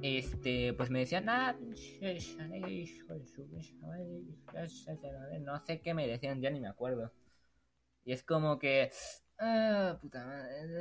Este, 0.02 0.74
pues 0.74 0.90
me 0.90 1.00
decían, 1.00 1.30
ah, 1.30 1.56
no 5.40 5.66
sé 5.66 5.82
qué 5.82 5.94
me 5.94 6.08
decían, 6.08 6.42
ya 6.42 6.50
ni 6.50 6.60
me 6.60 6.68
acuerdo. 6.68 7.14
Y 8.04 8.12
es 8.12 8.22
como 8.24 8.60
que, 8.60 8.92
ah, 9.40 9.98
puta 10.02 10.26
madre 10.26 10.74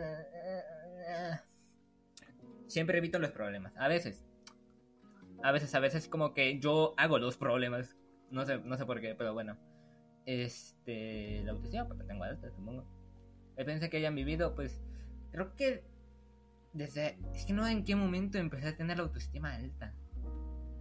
siempre 2.72 2.98
evito 2.98 3.18
los 3.18 3.30
problemas. 3.30 3.76
A 3.76 3.86
veces. 3.86 4.26
A 5.42 5.52
veces, 5.52 5.74
a 5.74 5.80
veces 5.80 6.08
como 6.08 6.34
que 6.34 6.58
yo 6.58 6.94
hago 6.96 7.18
los 7.18 7.36
problemas. 7.36 7.96
No 8.30 8.44
sé, 8.44 8.58
no 8.58 8.76
sé 8.76 8.86
por 8.86 9.00
qué, 9.00 9.14
pero 9.14 9.34
bueno. 9.34 9.56
Este. 10.26 11.42
La 11.44 11.52
autoestima, 11.52 11.86
porque 11.86 12.04
tengo 12.04 12.24
alta, 12.24 12.50
supongo. 12.50 12.84
Pensé 13.56 13.90
que 13.90 13.98
hayan 13.98 14.14
vivido, 14.14 14.54
pues. 14.54 14.82
Creo 15.30 15.54
que. 15.56 15.84
Desde. 16.72 17.18
Es 17.34 17.44
que 17.44 17.52
no 17.52 17.66
en 17.66 17.84
qué 17.84 17.96
momento 17.96 18.38
empecé 18.38 18.68
a 18.68 18.76
tener 18.76 18.96
la 18.96 19.04
autoestima 19.04 19.54
alta. 19.54 19.94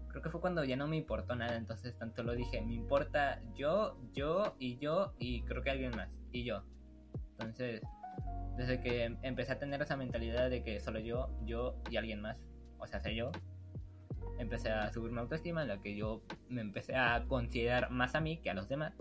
Creo 0.10 0.22
que 0.22 0.30
fue 0.30 0.42
cuando 0.42 0.64
ya 0.64 0.76
no 0.76 0.88
me 0.88 0.98
importó 0.98 1.36
nada, 1.36 1.56
entonces 1.56 1.98
tanto 1.98 2.24
lo 2.24 2.34
dije. 2.34 2.62
Me 2.62 2.74
importa 2.74 3.42
yo, 3.56 3.98
yo 4.14 4.56
y 4.60 4.78
yo 4.78 5.14
y 5.20 5.42
creo 5.44 5.64
que 5.64 5.70
alguien 5.70 5.92
más. 5.96 6.10
Y 6.32 6.44
yo. 6.44 6.64
Entonces 7.40 7.82
desde 8.58 8.82
que 8.82 9.18
empecé 9.24 9.54
a 9.54 9.60
tener 9.60 9.82
esa 9.82 9.96
mentalidad 9.98 10.50
de 10.50 10.64
que 10.64 10.80
solo 10.80 11.00
yo, 11.00 11.30
yo 11.46 11.76
y 11.90 11.98
alguien 11.98 12.22
más, 12.22 12.38
o 12.78 12.88
sea, 12.88 13.00
sé 13.00 13.16
yo, 13.16 13.32
empecé 14.38 14.70
a 14.70 14.92
subir 14.92 15.12
mi 15.12 15.20
autoestima 15.20 15.62
en 15.62 15.70
la 15.70 15.82
que 15.82 15.96
yo 15.96 16.22
me 16.50 16.62
empecé 16.62 16.96
a 16.96 17.26
considerar 17.28 17.90
más 17.92 18.16
a 18.16 18.22
mí 18.22 18.38
que 18.38 18.50
a 18.50 18.54
los 18.54 18.68
demás. 18.68 18.94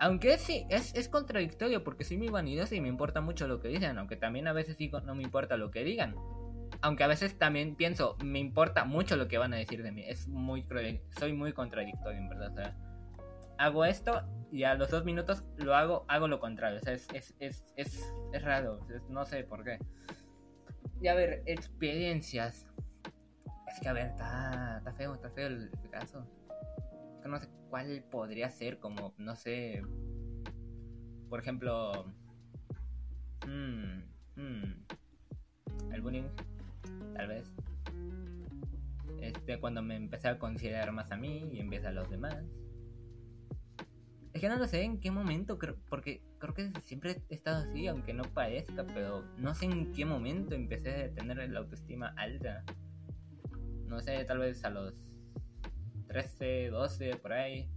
Aunque 0.00 0.36
sí, 0.38 0.66
es, 0.68 0.94
es 0.94 1.08
contradictorio 1.08 1.82
porque 1.82 2.04
soy 2.04 2.18
muy 2.18 2.28
vanidoso 2.28 2.74
y 2.74 2.80
me 2.80 2.88
importa 2.88 3.20
mucho 3.20 3.48
lo 3.48 3.60
que 3.60 3.68
dicen, 3.68 3.98
aunque 3.98 4.16
también 4.16 4.46
a 4.46 4.52
veces 4.52 4.76
digo 4.76 5.00
no 5.00 5.14
me 5.14 5.22
importa 5.22 5.56
lo 5.56 5.70
que 5.70 5.84
digan. 5.84 6.14
Aunque 6.82 7.04
a 7.04 7.06
veces 7.06 7.38
también 7.38 7.74
pienso, 7.74 8.16
me 8.22 8.38
importa 8.38 8.84
mucho 8.84 9.16
lo 9.16 9.28
que 9.28 9.38
van 9.38 9.54
a 9.54 9.56
decir 9.56 9.82
de 9.82 9.92
mí. 9.92 10.04
Es 10.06 10.28
muy 10.28 10.66
soy 11.18 11.32
muy 11.32 11.52
contradictorio, 11.52 12.18
en 12.18 12.28
verdad. 12.28 12.50
O 12.50 12.54
sea, 12.54 12.76
hago 13.58 13.84
esto 13.84 14.22
y 14.52 14.64
a 14.64 14.74
los 14.74 14.90
dos 14.90 15.04
minutos 15.04 15.44
lo 15.56 15.74
hago, 15.74 16.04
hago 16.08 16.28
lo 16.28 16.40
contrario. 16.40 16.78
O 16.78 16.82
sea, 16.82 16.92
es, 16.92 17.08
es, 17.14 17.34
es, 17.38 17.64
es, 17.76 18.04
es 18.32 18.42
raro. 18.42 18.80
no 19.08 19.24
sé 19.24 19.44
por 19.44 19.64
qué. 19.64 19.78
Y 21.00 21.08
a 21.08 21.14
ver, 21.14 21.42
experiencias. 21.46 22.66
Es 23.68 23.80
que 23.80 23.88
a 23.88 23.92
ver, 23.92 24.06
está, 24.06 24.82
feo, 24.96 25.14
está 25.14 25.30
feo 25.30 25.48
el, 25.48 25.70
caso. 25.90 26.26
Es 27.20 27.28
no 27.28 27.38
sé 27.38 27.48
cuál 27.76 28.02
podría 28.10 28.48
ser, 28.48 28.78
como, 28.78 29.12
no 29.18 29.36
sé. 29.36 29.82
Por 31.28 31.40
ejemplo. 31.40 32.06
Hmm, 33.46 34.00
hmm, 34.34 35.92
el 35.92 36.00
bullying, 36.00 36.28
tal 37.14 37.28
vez. 37.28 37.52
Este, 39.20 39.60
cuando 39.60 39.82
me 39.82 39.94
empecé 39.96 40.28
a 40.28 40.38
considerar 40.38 40.90
más 40.92 41.12
a 41.12 41.18
mí 41.18 41.50
y 41.52 41.60
empieza 41.60 41.88
a 41.88 41.92
los 41.92 42.08
demás. 42.08 42.42
Es 44.32 44.40
que 44.40 44.48
no 44.48 44.56
lo 44.56 44.66
sé 44.66 44.82
en 44.82 44.98
qué 44.98 45.10
momento, 45.10 45.58
creo, 45.58 45.76
porque 45.90 46.22
creo 46.38 46.54
que 46.54 46.72
siempre 46.80 47.22
he 47.28 47.34
estado 47.34 47.68
así, 47.68 47.86
aunque 47.88 48.14
no 48.14 48.22
parezca, 48.22 48.86
pero 48.86 49.22
no 49.36 49.54
sé 49.54 49.66
en 49.66 49.92
qué 49.92 50.06
momento 50.06 50.54
empecé 50.54 51.04
a 51.04 51.14
tener 51.14 51.50
la 51.50 51.58
autoestima 51.58 52.14
alta. 52.16 52.64
No 53.84 54.00
sé, 54.00 54.24
tal 54.24 54.38
vez 54.38 54.64
a 54.64 54.70
los 54.70 54.94
13, 56.08 56.68
12, 56.70 57.16
por 57.16 57.32
ahí. 57.32 57.70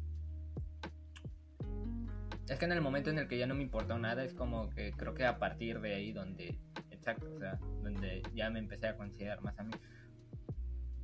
Es 2.48 2.58
que 2.58 2.66
en 2.66 2.72
el 2.72 2.82
momento 2.82 3.12
en 3.12 3.20
el 3.20 3.28
que 3.28 3.38
ya 3.38 3.46
no 3.46 3.54
me 3.54 3.64
importó 3.64 3.98
nada, 4.00 4.24
es 4.24 4.34
como 4.34 4.70
que 4.72 4.92
creo 4.92 5.14
que 5.14 5.26
a 5.26 5.38
partir 5.38 5.82
de 5.82 5.94
ahí 5.94 6.12
donde, 6.12 6.60
exacto, 6.90 7.28
o 7.36 7.40
sea, 7.40 7.60
donde 7.84 8.24
ya 8.34 8.50
me 8.50 8.60
empecé 8.60 8.88
a 8.88 8.98
considerar 8.98 9.42
más 9.42 9.60
a 9.60 9.64
mí. 9.64 9.74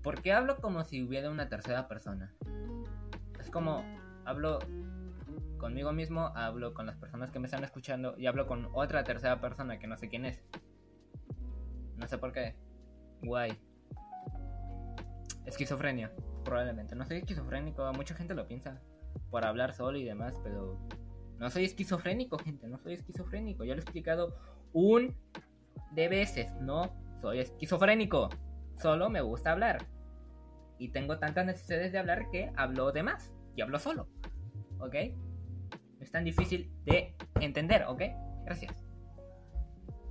Porque 0.02 0.34
hablo 0.34 0.58
como 0.58 0.84
si 0.84 1.04
hubiera 1.04 1.30
una 1.30 1.48
tercera 1.48 1.88
persona. 1.88 2.34
Es 3.40 3.50
como, 3.52 3.84
hablo 4.26 4.60
conmigo 5.58 5.94
mismo, 5.94 6.32
hablo 6.36 6.74
con 6.74 6.86
las 6.86 6.98
personas 6.98 7.32
que 7.32 7.40
me 7.40 7.46
están 7.46 7.64
escuchando 7.64 8.16
y 8.18 8.26
hablo 8.26 8.48
con 8.48 8.70
otra 8.74 9.04
tercera 9.04 9.40
persona 9.40 9.78
que 9.80 9.88
no 9.88 9.98
sé 9.98 10.10
quién 10.10 10.26
es. 10.26 10.44
No 11.98 12.08
sé 12.08 12.18
por 12.18 12.34
qué. 12.34 12.56
Guay. 13.22 13.58
Esquizofrenia, 15.46 16.12
probablemente. 16.46 16.96
No 16.96 17.06
soy 17.06 17.18
esquizofrénico, 17.18 17.92
mucha 17.94 18.16
gente 18.16 18.34
lo 18.34 18.48
piensa 18.48 18.82
por 19.30 19.46
hablar 19.46 19.74
solo 19.74 19.98
y 19.98 20.06
demás, 20.06 20.40
pero 20.44 20.80
no 21.38 21.50
soy 21.50 21.66
esquizofrénico, 21.66 22.38
gente, 22.38 22.68
no 22.68 22.78
soy 22.78 22.94
esquizofrénico. 22.94 23.66
Ya 23.66 23.74
lo 23.74 23.82
he 23.82 23.84
explicado 23.84 24.38
un 24.72 25.18
de 25.92 26.08
veces, 26.08 26.54
no 26.62 26.96
soy 27.22 27.40
esquizofrénico. 27.40 28.30
Solo 28.82 29.10
me 29.10 29.20
gusta 29.22 29.52
hablar. 29.52 29.86
Y 30.78 30.90
tengo 30.90 31.20
tantas 31.20 31.46
necesidades 31.46 31.92
de 31.92 32.00
hablar 32.00 32.30
que 32.32 32.52
hablo 32.56 32.92
de 32.94 33.04
más 33.04 33.34
y 33.56 33.62
hablo 33.62 33.80
solo. 33.80 34.08
¿Ok? 34.80 34.96
es 36.06 36.12
tan 36.12 36.24
difícil 36.24 36.72
de 36.86 37.16
entender, 37.42 37.84
¿ok? 37.88 38.02
Gracias. 38.46 38.84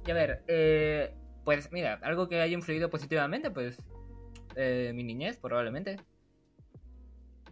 Y 0.07 0.11
a 0.11 0.15
ver, 0.15 0.45
eh, 0.49 1.15
pues 1.45 1.71
mira, 1.73 2.01
algo 2.03 2.29
que 2.29 2.41
haya 2.41 2.53
influido 2.53 2.91
positivamente, 2.91 3.51
pues 3.51 3.79
eh, 4.57 4.93
mi 4.95 5.05
niñez 5.05 5.39
probablemente. 5.39 5.97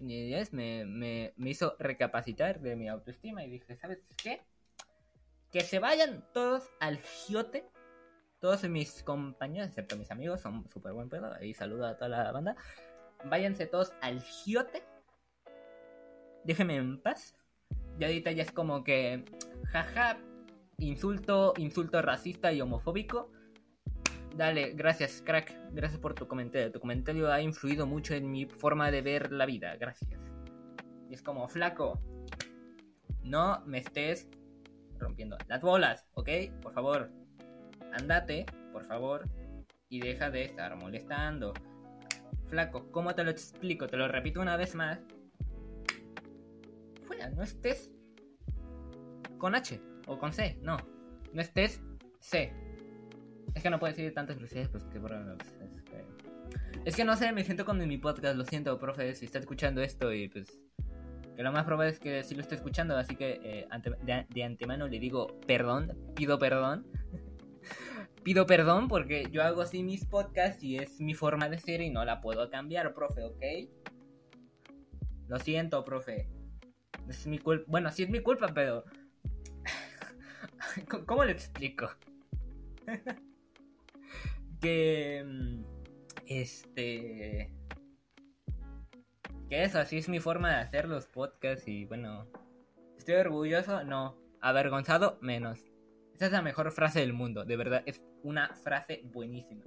Niñez 0.03 0.53
me, 0.53 0.85
me, 0.85 1.33
me 1.37 1.51
hizo 1.51 1.77
recapacitar 1.79 2.61
de 2.61 2.77
mi 2.77 2.89
autoestima 2.89 3.45
y 3.45 3.51
dije, 3.51 3.77
¿sabes 3.77 4.01
qué? 4.23 4.43
Que 5.51 5.61
se 5.61 5.79
vayan 5.79 6.25
todos 6.33 6.71
al 6.81 6.99
giote. 6.99 7.65
Todos 8.41 8.65
mis 8.65 9.05
compañeros, 9.05 9.69
excepto 9.69 9.97
mis 9.97 10.11
amigos, 10.11 10.41
son 10.41 10.69
súper 10.69 10.93
buen 10.93 11.09
pedo. 11.09 11.33
Y 11.43 11.55
saludo 11.55 11.87
a 11.87 11.97
toda 11.97 12.09
la 12.09 12.33
banda. 12.33 12.57
Váyanse 13.25 13.67
todos 13.67 13.93
al 14.01 14.21
giote. 14.21 14.83
Déjenme 16.45 16.77
en 16.77 17.01
paz. 17.01 17.37
Y 18.01 18.05
ahorita 18.05 18.33
ya 18.33 18.43
es 18.43 18.51
como 18.51 18.83
que, 18.83 19.25
jaja, 19.67 20.19
insulto, 20.79 21.55
insulto 21.57 22.03
racista 22.03 22.53
y 22.53 22.61
homofóbico. 22.61 23.31
Dale, 24.37 24.73
gracias, 24.73 25.23
crack. 25.25 25.55
Gracias 25.73 26.01
por 26.01 26.15
tu 26.15 26.27
comentario. 26.27 26.73
Tu 26.73 26.81
comentario 26.81 27.31
ha 27.31 27.41
influido 27.41 27.87
mucho 27.87 28.15
en 28.15 28.31
mi 28.31 28.47
forma 28.47 28.91
de 28.91 29.03
ver 29.03 29.33
la 29.33 29.47
vida. 29.47 29.77
Gracias. 29.77 30.11
Y 31.11 31.15
es 31.15 31.23
como, 31.23 31.47
flaco, 31.49 32.01
no 33.23 33.63
me 33.67 33.79
estés 33.79 34.29
rompiendo 34.99 35.37
las 35.49 35.61
bolas, 35.61 36.07
¿ok? 36.15 36.29
Por 36.63 36.73
favor, 36.73 37.11
andate, 37.93 38.47
por 38.73 38.85
favor, 38.85 39.29
y 39.89 40.01
deja 40.01 40.31
de 40.31 40.45
estar 40.45 40.75
molestando. 40.77 41.53
Flaco, 42.49 42.91
¿cómo 42.91 43.15
te 43.15 43.25
lo 43.25 43.31
explico? 43.31 43.87
Te 43.87 43.97
lo 43.97 44.09
repito 44.09 44.41
una 44.41 44.57
vez 44.57 44.75
más 44.75 45.01
no 47.31 47.43
estés 47.43 47.91
con 49.39 49.55
H 49.55 49.81
o 50.07 50.19
con 50.19 50.33
C, 50.33 50.59
no, 50.63 50.77
no 51.33 51.41
estés 51.41 51.81
C. 52.21 52.53
Es 53.55 53.63
que 53.63 53.71
no 53.71 53.79
puedo 53.79 53.93
decir 53.93 54.13
tantas 54.15 54.39
groserías, 54.39 54.69
pues 54.69 54.85
que 54.85 54.99
es, 54.99 55.83
que... 55.83 56.05
es 56.85 56.97
que 56.97 57.05
no 57.05 57.17
sé, 57.17 57.33
me 57.33 57.45
siento 57.45 57.65
con 57.65 57.79
mi 57.87 57.99
podcast, 57.99 58.37
lo 58.37 58.45
siento, 58.45 58.79
profe, 58.79 59.15
si 59.15 59.27
está 59.27 59.39
escuchando 59.39 59.83
esto 59.83 60.13
y 60.13 60.29
pues 60.29 60.59
que 61.37 61.43
lo 61.43 61.53
más 61.53 61.65
probable 61.65 61.93
es 61.93 61.99
que 61.99 62.23
sí 62.25 62.35
lo 62.35 62.43
esté 62.43 62.55
escuchando, 62.57 62.97
así 62.97 63.17
que 63.17 63.41
eh, 63.43 63.69
de, 64.03 64.27
de, 64.29 64.45
antemano 64.45 64.87
le 64.87 64.99
digo 64.99 65.41
perdón, 65.47 65.97
pido 66.15 66.39
perdón. 66.39 66.87
pido 68.23 68.47
perdón 68.47 68.89
porque 68.89 69.27
yo 69.31 69.43
hago 69.43 69.63
así 69.63 69.83
mis 69.83 70.05
podcasts 70.05 70.63
y 70.63 70.77
es 70.77 71.01
mi 71.01 71.15
forma 71.15 71.49
de 71.49 71.59
ser 71.59 71.81
y 71.81 71.91
no 71.91 72.05
la 72.05 72.21
puedo 72.21 72.51
cambiar, 72.51 72.95
profe, 72.95 73.23
¿ok? 73.25 73.43
Lo 75.29 75.39
siento, 75.39 75.83
profe. 75.85 76.29
Es 77.09 77.27
mi 77.27 77.39
culpa. 77.39 77.65
Bueno, 77.67 77.91
sí 77.91 78.03
es 78.03 78.11
mi 78.11 78.21
culpa, 78.21 78.49
pero. 78.55 78.85
¿Cómo 81.07 81.25
le 81.25 81.33
explico? 81.33 81.89
que. 84.63 85.23
Mm, 85.27 85.65
este. 86.27 87.53
Que 89.51 89.65
eso, 89.65 89.79
así 89.81 89.99
es 89.99 90.09
mi 90.09 90.21
forma 90.21 90.49
de 90.49 90.57
hacer 90.57 90.89
los 90.89 91.07
podcasts 91.07 91.69
y 91.69 91.85
bueno. 91.85 92.27
¿Estoy 92.97 93.17
orgulloso? 93.17 93.85
No. 93.85 94.17
¿Avergonzado? 94.41 95.19
Menos. 95.21 95.59
Esa 96.15 96.27
es 96.27 96.33
la 96.33 96.43
mejor 96.43 96.71
frase 96.73 97.01
del 97.01 97.13
mundo, 97.13 97.45
de 97.45 97.57
verdad, 97.57 97.83
es 97.85 98.05
una 98.23 98.55
frase 98.55 99.03
buenísima. 99.13 99.65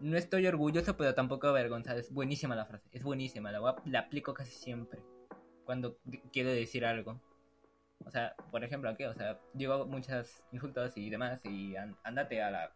No 0.00 0.16
estoy 0.16 0.46
orgulloso, 0.46 0.96
pero 0.96 1.14
tampoco 1.14 1.48
avergonzado. 1.48 1.98
Es 1.98 2.12
buenísima 2.12 2.54
la 2.54 2.66
frase, 2.66 2.88
es 2.92 3.02
buenísima, 3.02 3.50
la, 3.50 3.82
la 3.84 3.98
aplico 3.98 4.32
casi 4.32 4.52
siempre 4.52 5.00
cuando 5.64 5.98
quiero 6.32 6.50
decir 6.50 6.84
algo. 6.84 7.20
O 8.04 8.10
sea, 8.10 8.34
por 8.50 8.62
ejemplo, 8.64 8.90
aquí, 8.90 9.04
o 9.04 9.14
sea, 9.14 9.40
digo 9.54 9.86
muchas 9.86 10.44
insultos 10.52 10.96
y 10.96 11.10
demás 11.10 11.40
y 11.44 11.74
andate 12.02 12.42
a 12.42 12.50
la... 12.50 12.72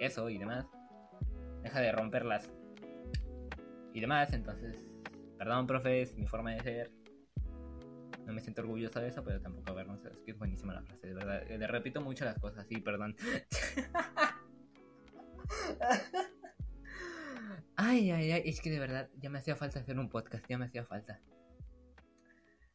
Eso 0.00 0.30
y 0.30 0.38
demás. 0.38 0.66
Deja 1.62 1.80
de 1.80 1.92
romperlas. 1.92 2.50
Y 3.92 4.00
demás, 4.00 4.32
entonces... 4.32 4.86
Perdón, 5.38 5.66
profe, 5.66 6.02
es 6.02 6.16
mi 6.16 6.26
forma 6.26 6.54
de 6.54 6.60
ser. 6.60 6.90
No 8.24 8.32
me 8.32 8.40
siento 8.40 8.62
orgulloso 8.62 9.00
de 9.00 9.08
eso, 9.08 9.22
pero 9.22 9.40
tampoco 9.40 9.70
avergonzado. 9.70 10.14
Es 10.14 10.22
que 10.22 10.32
es 10.32 10.38
buenísima 10.38 10.74
la 10.74 10.82
frase, 10.82 11.06
de 11.06 11.14
verdad. 11.14 11.46
Le 11.46 11.66
repito 11.66 12.00
mucho 12.00 12.24
las 12.24 12.38
cosas, 12.38 12.66
sí, 12.66 12.80
perdón. 12.80 13.16
ay, 17.76 18.10
ay, 18.10 18.32
ay, 18.32 18.42
es 18.46 18.60
que 18.60 18.70
de 18.70 18.80
verdad 18.80 19.10
ya 19.16 19.30
me 19.30 19.38
hacía 19.38 19.56
falta 19.56 19.80
hacer 19.80 19.98
un 19.98 20.08
podcast, 20.08 20.44
ya 20.48 20.58
me 20.58 20.64
hacía 20.64 20.84
falta. 20.84 21.20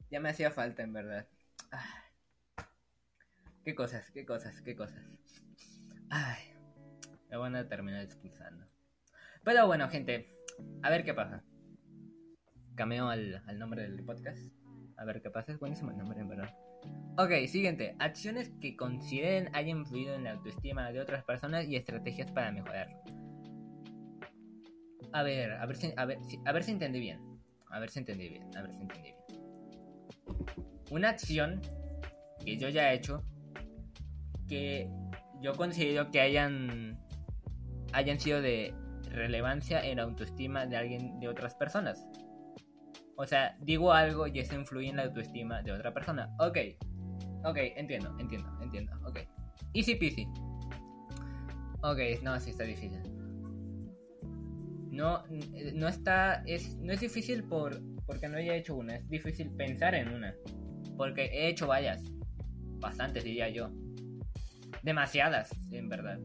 Ya 0.10 0.20
me 0.20 0.30
hacía 0.30 0.52
falta, 0.52 0.84
en 0.84 0.94
verdad. 0.94 1.28
Qué 3.64 3.76
cosas, 3.76 4.10
qué 4.12 4.26
cosas, 4.26 4.62
qué 4.62 4.76
cosas. 4.76 5.04
Ay, 6.10 6.51
me 7.32 7.38
van 7.38 7.56
a 7.56 7.68
terminar 7.68 8.04
expulsando. 8.04 8.68
Pero 9.44 9.66
bueno, 9.66 9.90
gente, 9.90 10.36
a 10.84 10.90
ver 10.90 11.04
qué 11.04 11.14
pasa. 11.14 11.44
Cameo 12.76 13.10
al, 13.10 13.42
al 13.48 13.58
nombre 13.58 13.84
del 13.84 14.04
podcast. 14.04 14.40
A 14.98 15.06
ver 15.06 15.22
qué 15.22 15.32
pasa. 15.32 15.52
Es 15.52 15.60
buenísimo 15.60 15.92
el 15.92 15.98
nombre, 15.98 16.20
en 16.20 16.28
verdad. 16.28 16.54
Ok, 17.18 17.48
siguiente. 17.48 17.96
Acciones 18.00 18.52
que 18.62 18.76
consideren 18.76 19.50
hayan 19.56 19.80
influido 19.80 20.14
en 20.14 20.26
la 20.26 20.34
autoestima 20.34 20.92
de 20.92 21.00
otras 21.00 21.24
personas 21.24 21.66
y 21.68 21.76
estrategias 21.76 22.32
para 22.32 22.52
mejorarlo. 22.52 22.98
A 25.14 25.24
ver, 25.24 25.54
a 25.54 25.66
ver 25.66 25.76
si, 25.76 25.94
a 25.98 26.06
ver, 26.06 26.20
a 26.46 26.52
ver 26.52 26.64
si 26.64 26.72
entendí 26.72 27.00
bien. 27.00 27.20
A 27.70 27.80
ver 27.80 27.90
si 27.90 28.00
entendí 28.00 28.30
bien. 28.30 28.56
A 28.56 28.62
ver 28.62 28.72
si 28.72 28.82
entendí 28.82 29.02
bien 29.02 29.22
una 30.92 31.10
acción 31.10 31.62
que 32.46 32.58
yo 32.58 32.70
ya 32.70 32.92
he 32.92 32.96
hecho 32.96 33.24
que 34.48 34.90
yo 35.42 35.56
considero 35.56 36.12
que 36.12 36.20
hayan 36.20 37.00
hayan 37.94 38.20
sido 38.20 38.42
de 38.42 38.74
relevancia 39.10 39.84
en 39.86 39.98
la 39.98 40.04
autoestima 40.04 40.66
de 40.66 40.78
alguien 40.78 41.20
de 41.20 41.28
otras 41.28 41.56
personas. 41.56 42.08
O 43.18 43.26
sea, 43.26 43.56
digo 43.60 43.94
algo 43.94 44.28
y 44.28 44.40
eso 44.40 44.56
influye 44.56 44.90
en 44.90 44.98
la 44.98 45.04
autoestima 45.04 45.62
de 45.62 45.72
otra 45.72 45.94
persona. 45.94 46.30
Ok, 46.40 46.58
ok, 47.44 47.58
entiendo, 47.76 48.16
entiendo, 48.20 48.50
entiendo, 48.62 48.94
ok. 49.06 49.20
Easy 49.74 49.96
peasy. 49.96 50.28
Ok, 51.84 52.00
no, 52.24 52.40
sí 52.40 52.52
está 52.52 52.64
difícil. 52.64 53.02
No, 54.92 55.24
no 55.74 55.88
está, 55.88 56.44
es, 56.46 56.78
no 56.78 56.92
es 56.92 57.00
difícil 57.00 57.44
por, 57.44 57.82
porque 58.06 58.28
no 58.28 58.38
haya 58.38 58.56
hecho 58.56 58.76
una, 58.76 58.96
es 58.96 59.08
difícil 59.10 59.50
pensar 59.52 59.96
en 59.96 60.10
una. 60.10 60.36
Porque 60.98 61.26
he 61.26 61.48
hecho 61.48 61.68
varias, 61.68 62.04
bastantes 62.80 63.24
diría 63.24 63.50
yo. 63.50 63.72
Demasiadas, 64.84 65.52
en 65.72 65.90
verdad. 65.90 66.20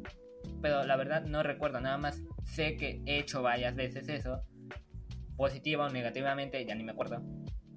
Pero 0.62 0.84
la 0.84 0.96
verdad 0.96 1.25
no 1.25 1.42
recuerdo, 1.42 1.80
nada 1.80 1.98
más 1.98 2.22
sé 2.44 2.76
que 2.76 3.02
he 3.06 3.18
hecho 3.18 3.42
varias 3.42 3.75
veces 3.75 4.08
eso. 4.08 4.42
Positiva 5.36 5.86
o 5.86 5.90
negativamente, 5.90 6.64
ya 6.64 6.75
ni 6.75 6.84
me 6.84 6.92
acuerdo. 6.92 7.22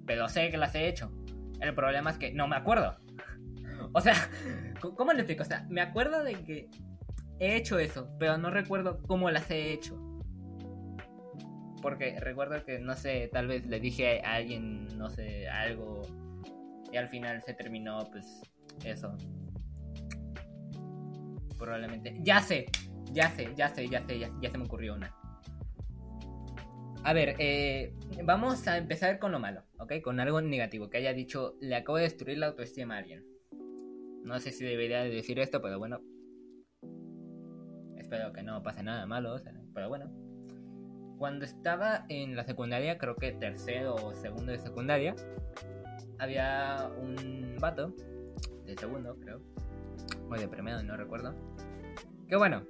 Pero 0.06 0.28
sé 0.28 0.50
que 0.50 0.56
las 0.56 0.74
he 0.74 0.88
hecho. 0.88 1.12
El 1.60 1.74
problema 1.74 2.10
es 2.10 2.18
que 2.18 2.32
no 2.32 2.48
me 2.48 2.56
acuerdo. 2.56 2.96
O 3.92 4.00
sea, 4.00 4.14
¿cómo 4.80 5.12
le 5.12 5.20
explico? 5.20 5.42
O 5.42 5.46
sea, 5.46 5.66
me 5.68 5.80
acuerdo 5.80 6.22
de 6.22 6.34
que 6.44 6.68
he 7.40 7.56
hecho 7.56 7.78
eso, 7.78 8.08
pero 8.20 8.38
no 8.38 8.50
recuerdo 8.50 9.02
cómo 9.02 9.30
las 9.30 9.50
he 9.50 9.72
hecho. 9.72 9.98
Porque 11.82 12.20
recuerdo 12.20 12.62
que, 12.64 12.78
no 12.78 12.94
sé, 12.94 13.28
tal 13.32 13.48
vez 13.48 13.66
le 13.66 13.80
dije 13.80 14.22
a 14.22 14.34
alguien, 14.34 14.86
no 14.96 15.10
sé, 15.10 15.48
algo. 15.48 16.02
Y 16.92 16.98
al 16.98 17.08
final 17.08 17.42
se 17.42 17.54
terminó, 17.54 17.98
pues, 18.12 18.42
eso 18.84 19.16
probablemente. 21.60 22.16
Ya 22.22 22.40
sé, 22.40 22.66
ya 23.12 23.30
sé, 23.30 23.52
ya 23.54 23.68
sé, 23.68 23.88
ya 23.88 24.00
sé, 24.00 24.18
ya, 24.18 24.50
se 24.50 24.58
me 24.58 24.64
ocurrió 24.64 24.94
una. 24.94 25.14
A 27.04 27.12
ver, 27.12 27.36
eh, 27.38 27.94
vamos 28.24 28.66
a 28.66 28.76
empezar 28.76 29.18
con 29.18 29.32
lo 29.32 29.38
malo, 29.38 29.62
¿ok? 29.78 29.94
Con 30.02 30.18
algo 30.20 30.40
negativo, 30.40 30.90
que 30.90 30.98
haya 30.98 31.12
dicho, 31.12 31.56
le 31.60 31.76
acabo 31.76 31.98
de 31.98 32.04
destruir 32.04 32.38
la 32.38 32.48
autoestima 32.48 32.96
a 32.96 32.98
alguien. 32.98 33.24
No 34.24 34.38
sé 34.38 34.50
si 34.50 34.64
debería 34.64 35.02
decir 35.02 35.38
esto, 35.38 35.62
pero 35.62 35.78
bueno. 35.78 36.00
Espero 37.96 38.32
que 38.32 38.42
no 38.42 38.62
pase 38.62 38.82
nada 38.82 39.06
malo, 39.06 39.36
pero 39.72 39.88
bueno. 39.88 40.10
Cuando 41.18 41.44
estaba 41.44 42.06
en 42.08 42.34
la 42.34 42.44
secundaria, 42.44 42.96
creo 42.98 43.14
que 43.14 43.32
tercero 43.32 43.94
o 43.94 44.14
segundo 44.14 44.52
de 44.52 44.58
secundaria, 44.58 45.14
había 46.18 46.90
un 46.98 47.56
vato, 47.60 47.94
de 48.64 48.76
segundo 48.76 49.16
creo, 49.20 49.42
o 50.30 50.34
de 50.34 50.84
no 50.84 50.96
recuerdo, 50.96 51.34
que 52.28 52.36
bueno, 52.36 52.62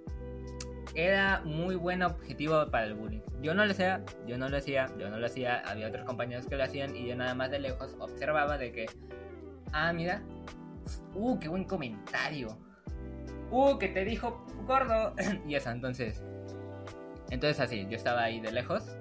era 0.95 1.43
muy 1.45 1.77
buen 1.77 2.03
objetivo 2.03 2.67
para 2.71 2.87
el 2.87 2.95
bullying. 2.95 3.21
Yo 3.43 3.55
no 3.55 3.65
lo 3.65 3.71
hacía, 3.71 4.05
yo 4.27 4.39
no 4.39 4.49
lo 4.49 4.57
hacía, 4.57 4.91
yo 4.99 5.09
no 5.09 5.19
lo 5.19 5.27
hacía, 5.27 5.61
había 5.61 5.89
otros 5.89 6.05
compañeros 6.05 6.47
que 6.47 6.57
lo 6.57 6.65
hacían 6.65 6.97
y 6.97 7.07
yo 7.07 7.17
nada 7.17 7.35
más 7.35 7.51
de 7.51 7.61
lejos 7.61 7.97
observaba 7.99 8.59
de 8.59 8.73
que, 8.73 8.87
ah, 9.73 9.93
mira, 9.93 10.23
uh, 11.15 11.39
qué 11.39 11.49
buen 11.49 11.65
comentario, 11.65 12.59
uh, 13.51 13.79
que 13.79 13.89
te 13.89 14.05
dijo 14.05 14.45
gordo, 14.67 15.15
y 15.47 15.55
eso, 15.55 15.71
entonces, 15.71 16.23
entonces 17.31 17.61
así, 17.61 17.87
yo 17.89 17.97
estaba 17.97 18.23
ahí 18.23 18.41
de 18.41 18.53
lejos. 18.53 18.97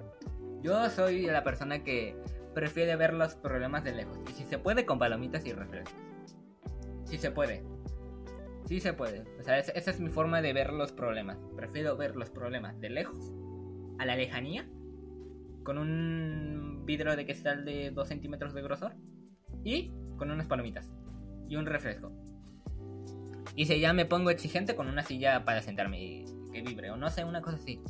Yo 0.61 0.89
soy 0.89 1.25
la 1.25 1.43
persona 1.43 1.83
que 1.83 2.17
prefiere 2.53 2.95
ver 2.97 3.13
los 3.13 3.35
problemas 3.35 3.83
de 3.83 3.93
lejos, 3.93 4.19
y 4.29 4.33
si 4.33 4.43
se 4.45 4.57
puede 4.57 4.85
con 4.85 4.99
palomitas 4.99 5.45
y 5.45 5.53
refrescos. 5.53 5.93
Si 7.05 7.17
se 7.17 7.31
puede. 7.31 7.63
Sí 8.65 8.79
se 8.79 8.93
puede. 8.93 9.23
O 9.39 9.43
sea, 9.43 9.59
esa 9.59 9.91
es 9.91 9.99
mi 9.99 10.09
forma 10.09 10.41
de 10.41 10.53
ver 10.53 10.73
los 10.73 10.91
problemas. 10.91 11.37
Prefiero 11.55 11.97
ver 11.97 12.15
los 12.15 12.29
problemas 12.29 12.79
de 12.79 12.89
lejos, 12.89 13.33
a 13.97 14.05
la 14.05 14.15
lejanía, 14.15 14.67
con 15.63 15.77
un 15.77 16.83
vidrio 16.85 17.15
de 17.15 17.25
cristal 17.25 17.65
de 17.65 17.91
2 17.91 18.07
centímetros 18.07 18.53
de 18.53 18.61
grosor 18.61 18.93
y 19.63 19.91
con 20.17 20.31
unas 20.31 20.47
palomitas 20.47 20.89
y 21.47 21.55
un 21.55 21.65
refresco. 21.65 22.11
Y 23.55 23.65
si 23.65 23.79
ya 23.79 23.93
me 23.93 24.05
pongo 24.05 24.29
exigente 24.29 24.75
con 24.75 24.87
una 24.87 25.03
silla 25.03 25.43
para 25.45 25.61
sentarme 25.61 26.01
y 26.01 26.25
que 26.51 26.61
vibre 26.61 26.91
o 26.91 26.97
no 26.97 27.09
sé, 27.09 27.23
una 27.23 27.41
cosa 27.41 27.57
así. 27.57 27.81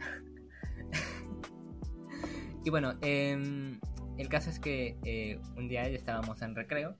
y 2.64 2.70
bueno, 2.70 2.94
em, 3.00 3.80
el 4.18 4.28
caso 4.28 4.50
es 4.50 4.58
que 4.58 4.98
eh, 5.04 5.40
un 5.56 5.68
día 5.68 5.86
estábamos 5.88 6.42
en 6.42 6.54
recreo 6.54 6.96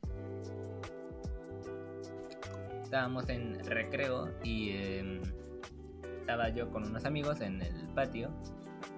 estábamos 2.96 3.28
en 3.28 3.62
recreo 3.66 4.32
y 4.42 4.70
em, 4.70 5.20
estaba 6.20 6.48
yo 6.48 6.70
con 6.70 6.82
unos 6.82 7.04
amigos 7.04 7.42
en 7.42 7.60
el 7.60 7.88
patio 7.94 8.30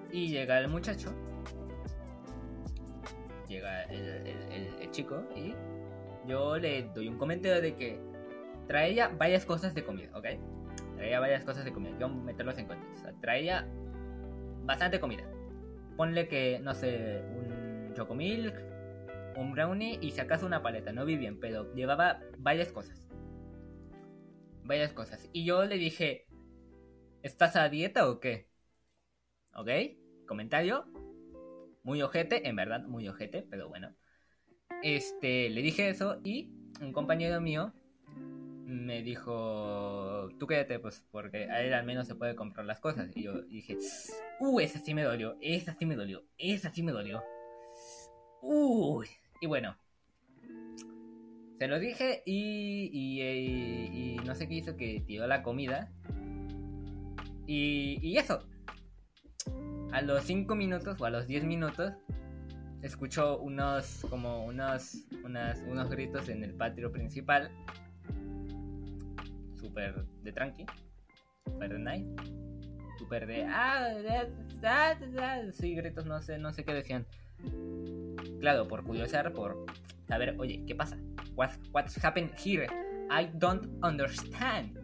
y 0.09 0.29
llega 0.29 0.57
el 0.57 0.69
muchacho, 0.69 1.13
llega 3.49 3.83
el, 3.83 4.89
chico 4.91 5.21
y 5.35 5.53
yo 6.25 6.57
le 6.57 6.83
doy 6.95 7.09
un 7.09 7.17
comentario 7.17 7.61
de 7.61 7.75
que 7.75 7.99
traía 8.67 9.09
varias 9.09 9.45
cosas 9.45 9.75
de 9.75 9.83
comida, 9.83 10.17
¿ok? 10.17 10.27
Traía 10.95 11.19
varias 11.19 11.43
cosas 11.43 11.65
de 11.65 11.73
comida, 11.73 11.91
quiero 11.97 12.07
meterlos 12.07 12.57
en 12.57 12.67
contexto. 12.67 13.09
traía 13.19 13.67
bastante 14.63 15.01
comida. 15.01 15.23
Ponle 15.97 16.29
que, 16.29 16.59
no 16.59 16.73
sé, 16.73 17.21
un 17.35 17.93
chocomilk, 17.95 18.55
un 19.35 19.51
brownie 19.51 19.99
y 20.01 20.11
si 20.11 20.21
acaso 20.21 20.45
una 20.45 20.63
paleta, 20.63 20.93
no 20.93 21.03
vi 21.03 21.17
bien, 21.17 21.37
pero 21.37 21.73
llevaba 21.75 22.21
varias 22.37 22.71
cosas 22.71 23.08
varias 24.69 24.93
cosas. 24.93 25.27
Y 25.33 25.43
yo 25.43 25.65
le 25.65 25.77
dije, 25.77 26.27
¿estás 27.23 27.57
a 27.57 27.67
dieta 27.67 28.07
o 28.07 28.19
qué? 28.19 28.47
¿Ok? 29.53 29.69
Comentario. 30.27 30.85
Muy 31.83 32.01
ojete, 32.01 32.47
en 32.47 32.55
verdad, 32.55 32.85
muy 32.85 33.07
ojete, 33.07 33.41
pero 33.41 33.67
bueno. 33.67 33.95
Este, 34.83 35.49
le 35.49 35.61
dije 35.61 35.89
eso 35.89 36.21
y 36.23 36.53
un 36.81 36.93
compañero 36.93 37.41
mío 37.41 37.73
me 38.65 39.01
dijo, 39.01 40.29
tú 40.37 40.45
quédate, 40.45 40.77
pues, 40.77 41.03
porque 41.11 41.49
a 41.49 41.63
él 41.63 41.73
al 41.73 41.85
menos 41.85 42.05
se 42.05 42.13
puede 42.13 42.35
comprar 42.35 42.67
las 42.67 42.79
cosas. 42.79 43.09
Y 43.15 43.23
yo 43.23 43.41
dije, 43.41 43.75
uh, 44.39 44.59
esa 44.59 44.79
sí 44.79 44.93
me 44.93 45.01
dolió, 45.01 45.35
esa 45.41 45.73
sí 45.73 45.87
me 45.87 45.95
dolió, 45.95 46.23
esa 46.37 46.71
sí 46.71 46.83
me 46.83 46.91
dolió. 46.91 47.23
Uy, 48.43 49.07
y 49.41 49.47
bueno, 49.47 49.75
se 51.59 51.67
lo 51.67 51.77
dije 51.77 52.23
y, 52.25 52.89
y, 53.21 54.15
no 54.25 54.33
sé 54.33 54.47
qué 54.47 54.55
hizo, 54.55 54.77
que 54.77 55.03
tiró 55.05 55.27
la 55.27 55.43
comida. 55.43 55.91
Y, 57.45 57.99
y 58.01 58.17
eso. 58.17 58.47
A 59.91 60.01
los 60.01 60.23
5 60.23 60.55
minutos 60.55 61.01
o 61.01 61.05
a 61.05 61.09
los 61.09 61.27
10 61.27 61.43
minutos 61.43 61.93
escuchó 62.81 63.39
unos 63.39 64.05
como 64.09 64.45
unos, 64.45 65.03
unos 65.21 65.89
gritos 65.89 66.29
en 66.29 66.45
el 66.45 66.53
patio 66.53 66.93
principal. 66.93 67.51
Súper 69.59 70.05
de 70.23 70.31
tranqui. 70.31 70.65
Súper 71.43 71.73
de 71.73 71.79
night. 71.79 72.21
Súper 72.97 73.27
de... 73.27 73.45
Ah, 73.45 73.89
sí, 75.51 75.75
gritos, 75.75 76.05
no 76.05 76.21
sé, 76.21 76.37
no 76.37 76.53
sé 76.53 76.63
qué 76.63 76.73
decían. 76.73 77.05
Claro, 78.39 78.65
por 78.69 78.85
curiosar, 78.85 79.33
por 79.33 79.65
saber, 80.09 80.35
oye, 80.39 80.63
¿qué 80.65 80.75
pasa? 80.75 80.97
What, 81.35 81.51
what's 81.71 81.95
happened 82.03 82.31
here? 82.35 82.67
I 83.09 83.29
don't 83.35 83.67
understand. 83.83 84.77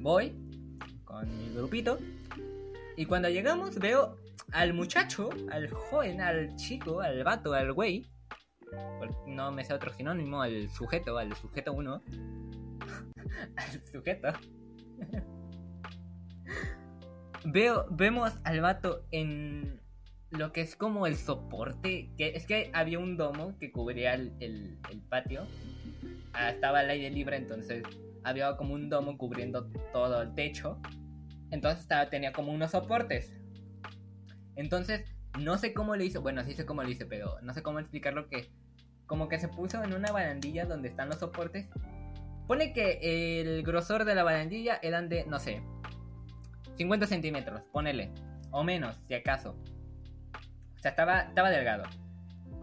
Voy 0.00 0.36
con 1.04 1.26
mi 1.38 1.54
grupito 1.54 1.98
y 2.96 3.06
cuando 3.06 3.28
llegamos 3.28 3.78
veo 3.78 4.16
al 4.52 4.74
muchacho, 4.74 5.30
al 5.50 5.68
joven, 5.70 6.20
al 6.20 6.54
chico, 6.56 7.00
al 7.00 7.24
vato, 7.24 7.54
al 7.54 7.72
güey. 7.72 8.06
No 9.26 9.50
me 9.50 9.64
sé 9.64 9.74
otro 9.74 9.92
sinónimo, 9.92 10.42
al 10.42 10.70
sujeto, 10.70 11.18
al 11.18 11.34
sujeto 11.34 11.72
uno. 11.72 12.02
al 13.56 13.86
sujeto. 13.90 14.28
veo, 17.44 17.86
vemos 17.90 18.32
al 18.44 18.60
vato 18.60 19.06
en 19.10 19.81
lo 20.32 20.52
que 20.52 20.62
es 20.62 20.76
como 20.76 21.06
el 21.06 21.16
soporte, 21.16 22.10
que 22.16 22.28
es 22.34 22.46
que 22.46 22.70
había 22.72 22.98
un 22.98 23.16
domo 23.16 23.56
que 23.58 23.70
cubría 23.70 24.14
el, 24.14 24.78
patio, 25.08 25.46
ah, 26.32 26.50
estaba 26.50 26.80
al 26.80 26.90
aire 26.90 27.10
libre, 27.10 27.36
entonces 27.36 27.82
había 28.24 28.56
como 28.56 28.74
un 28.74 28.88
domo 28.88 29.18
cubriendo 29.18 29.66
todo 29.92 30.22
el 30.22 30.34
techo, 30.34 30.80
entonces 31.50 31.82
estaba, 31.82 32.08
tenía 32.08 32.32
como 32.32 32.52
unos 32.52 32.70
soportes. 32.70 33.32
Entonces, 34.56 35.04
no 35.38 35.58
sé 35.58 35.74
cómo 35.74 35.96
le 35.96 36.06
hizo, 36.06 36.22
bueno, 36.22 36.42
sí 36.44 36.54
sé 36.54 36.64
cómo 36.64 36.82
lo 36.82 36.88
hice, 36.88 37.04
pero 37.04 37.38
no 37.42 37.52
sé 37.52 37.62
cómo 37.62 37.78
explicarlo 37.78 38.28
que 38.28 38.50
como 39.06 39.28
que 39.28 39.38
se 39.38 39.48
puso 39.48 39.82
en 39.84 39.92
una 39.92 40.12
barandilla 40.12 40.64
donde 40.64 40.88
están 40.88 41.08
los 41.08 41.18
soportes. 41.18 41.68
Pone 42.46 42.72
que 42.72 43.40
el 43.40 43.62
grosor 43.62 44.06
de 44.06 44.14
la 44.14 44.22
barandilla 44.22 44.78
eran 44.82 45.10
de, 45.10 45.26
no 45.26 45.38
sé, 45.38 45.62
50 46.76 47.06
centímetros, 47.06 47.60
ponele, 47.72 48.10
o 48.50 48.64
menos, 48.64 48.96
si 49.06 49.14
acaso. 49.14 49.56
O 50.82 50.82
sea, 50.82 50.90
estaba, 50.90 51.20
estaba 51.20 51.48
delgado. 51.48 51.84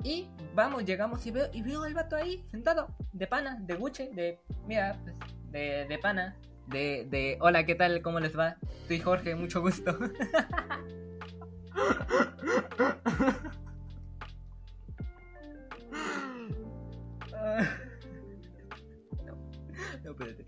Y 0.04 0.28
vamos, 0.54 0.84
llegamos 0.84 1.26
y 1.26 1.32
veo, 1.32 1.48
y 1.54 1.62
veo 1.62 1.84
al 1.84 1.94
vato 1.94 2.18
ahí, 2.18 2.44
sentado, 2.52 2.94
de 3.14 3.28
pana, 3.28 3.58
de 3.62 3.76
Gucci, 3.76 4.10
de. 4.10 4.42
Mira, 4.68 5.00
pues, 5.02 5.16
de, 5.52 5.86
de 5.88 5.98
pana, 6.00 6.36
de, 6.68 7.08
de. 7.10 7.38
Hola, 7.40 7.66
¿qué 7.66 7.76
tal? 7.76 8.02
¿Cómo 8.02 8.20
les 8.20 8.38
va? 8.38 8.58
Soy 8.90 9.00
Jorge, 9.00 9.36
mucho 9.36 9.62
gusto. 9.62 9.94
no, 9.94 10.10
no, 20.04 20.12
espérate. 20.12 20.46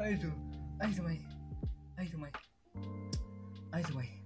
Ay, 0.00 0.20
su, 0.20 0.32
ay, 0.80 0.94
su, 0.94 1.06
ay, 1.06 1.24
su, 2.08 2.24
ay. 2.24 2.32
Ay, 3.72 3.84
madre. 3.94 4.22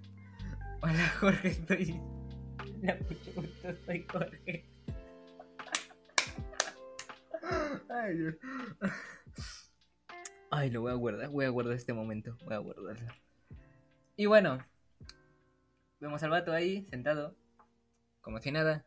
Hola, 0.81 1.09
Jorge, 1.21 1.47
estoy. 1.47 2.01
La 2.81 2.95
mucho 2.95 3.31
gusto, 3.33 3.75
soy 3.85 4.05
Jorge. 4.11 4.65
Ay, 7.89 8.17
Dios. 8.17 8.35
Ay, 10.51 10.69
lo 10.69 10.81
voy 10.81 10.91
a 10.91 10.95
guardar. 10.95 11.29
Voy 11.29 11.45
a 11.45 11.49
guardar 11.49 11.75
este 11.75 11.93
momento. 11.93 12.37
Voy 12.43 12.55
a 12.55 12.57
guardarlo. 12.57 13.07
Y 14.17 14.25
bueno. 14.25 14.59
Vemos 16.01 16.21
al 16.23 16.29
vato 16.29 16.51
ahí, 16.51 16.85
sentado. 16.89 17.37
Como 18.19 18.39
si 18.39 18.51
nada. 18.51 18.85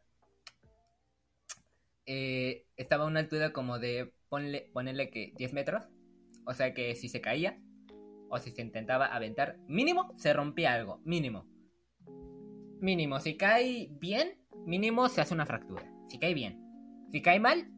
Eh, 2.05 2.66
estaba 2.77 3.05
a 3.05 3.07
una 3.07 3.20
altura 3.20 3.55
como 3.55 3.79
de. 3.79 4.12
Ponle, 4.29 4.70
ponerle 4.75 5.09
que 5.11 5.33
10 5.38 5.55
metros. 5.55 5.85
O 6.44 6.53
sea 6.53 6.75
que 6.75 6.94
si 6.96 7.09
se 7.09 7.23
caía. 7.23 7.59
O 8.31 8.38
si 8.38 8.51
se 8.53 8.62
intentaba 8.62 9.07
aventar. 9.07 9.59
Mínimo 9.66 10.14
se 10.16 10.33
rompía 10.33 10.73
algo. 10.73 11.01
Mínimo. 11.05 11.47
Mínimo. 12.81 13.21
Si 13.21 13.37
cae 13.37 13.88
bien. 14.01 14.38
Mínimo 14.64 15.09
se 15.09 15.21
hace 15.21 15.35
una 15.35 15.47
fractura. 15.47 15.85
Si 16.09 16.19
cae 16.19 16.33
bien. 16.33 16.59
Si 17.12 17.21
cae 17.21 17.40
mal. 17.40 17.69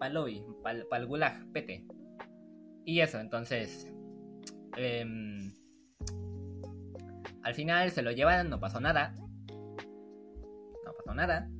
Paloy. 0.00 0.42
Pal, 0.62 0.86
pal 0.88 1.06
gulag. 1.06 1.52
Pete. 1.52 1.86
Y 2.84 3.00
eso, 3.00 3.20
entonces. 3.20 3.92
em, 4.76 5.52
al 7.42 7.54
final 7.54 7.90
se 7.90 8.02
lo 8.02 8.10
llevan, 8.12 8.50
no 8.50 8.60
pasó 8.60 8.80
nada. 8.80 9.14
No 10.84 10.92
pasó 10.96 11.14
nada. 11.14 11.50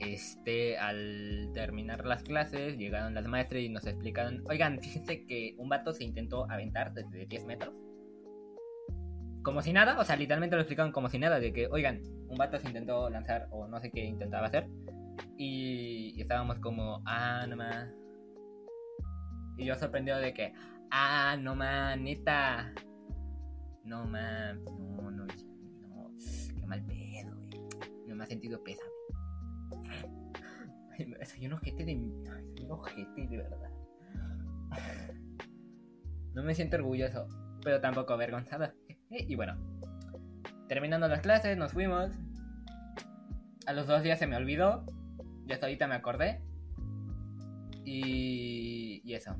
Este, 0.00 0.78
al 0.78 1.50
terminar 1.52 2.06
las 2.06 2.22
clases, 2.22 2.78
llegaron 2.78 3.14
las 3.14 3.26
maestras 3.26 3.62
y 3.62 3.68
nos 3.68 3.86
explicaron, 3.86 4.42
oigan, 4.48 4.80
fíjense 4.80 5.26
que 5.26 5.54
un 5.58 5.68
vato 5.68 5.92
se 5.92 6.04
intentó 6.04 6.50
aventar 6.50 6.94
desde 6.94 7.26
10 7.26 7.44
metros. 7.44 7.74
Como 9.42 9.60
si 9.60 9.74
nada, 9.74 9.98
o 9.98 10.04
sea, 10.04 10.16
literalmente 10.16 10.56
lo 10.56 10.62
explicaron 10.62 10.90
como 10.92 11.10
si 11.10 11.18
nada, 11.18 11.38
de 11.38 11.52
que, 11.52 11.66
oigan, 11.66 12.00
un 12.28 12.36
vato 12.38 12.58
se 12.58 12.66
intentó 12.66 13.10
lanzar 13.10 13.48
o 13.50 13.66
no 13.68 13.78
sé 13.78 13.90
qué 13.90 14.04
intentaba 14.04 14.46
hacer. 14.46 14.66
Y, 15.36 16.18
estábamos 16.18 16.58
como, 16.60 17.02
ah, 17.04 17.44
no 17.46 17.56
más. 17.56 17.90
Y 19.58 19.66
yo 19.66 19.74
sorprendido 19.76 20.18
de 20.18 20.32
que, 20.32 20.54
ah, 20.90 21.36
no 21.38 21.54
más, 21.54 21.98
neta. 21.98 22.72
No 23.84 24.06
más, 24.06 24.56
no, 24.56 25.10
no, 25.10 25.26
no, 25.26 25.34
qué 26.58 26.66
mal 26.66 26.82
pedo, 26.86 27.36
güey. 27.36 27.50
No 28.06 28.14
me 28.16 28.24
ha 28.24 28.26
sentido 28.26 28.62
pésame. 28.62 28.89
Soy 31.24 31.46
un 31.46 31.54
ojete 31.54 31.84
de. 31.84 31.94
un 31.94 32.70
ojete 32.70 33.26
de 33.26 33.36
verdad. 33.36 33.70
No 36.32 36.44
me 36.44 36.54
siento 36.54 36.76
orgulloso, 36.76 37.26
pero 37.64 37.80
tampoco 37.80 38.12
avergonzado. 38.12 38.72
Y 39.10 39.34
bueno, 39.34 39.56
terminando 40.68 41.08
las 41.08 41.20
clases, 41.20 41.58
nos 41.58 41.72
fuimos. 41.72 42.12
A 43.66 43.72
los 43.72 43.88
dos 43.88 44.04
días 44.04 44.20
se 44.20 44.28
me 44.28 44.36
olvidó. 44.36 44.84
Y 45.48 45.52
hasta 45.52 45.66
ahorita 45.66 45.88
me 45.88 45.96
acordé. 45.96 46.40
Y, 47.84 49.12
eso. 49.12 49.34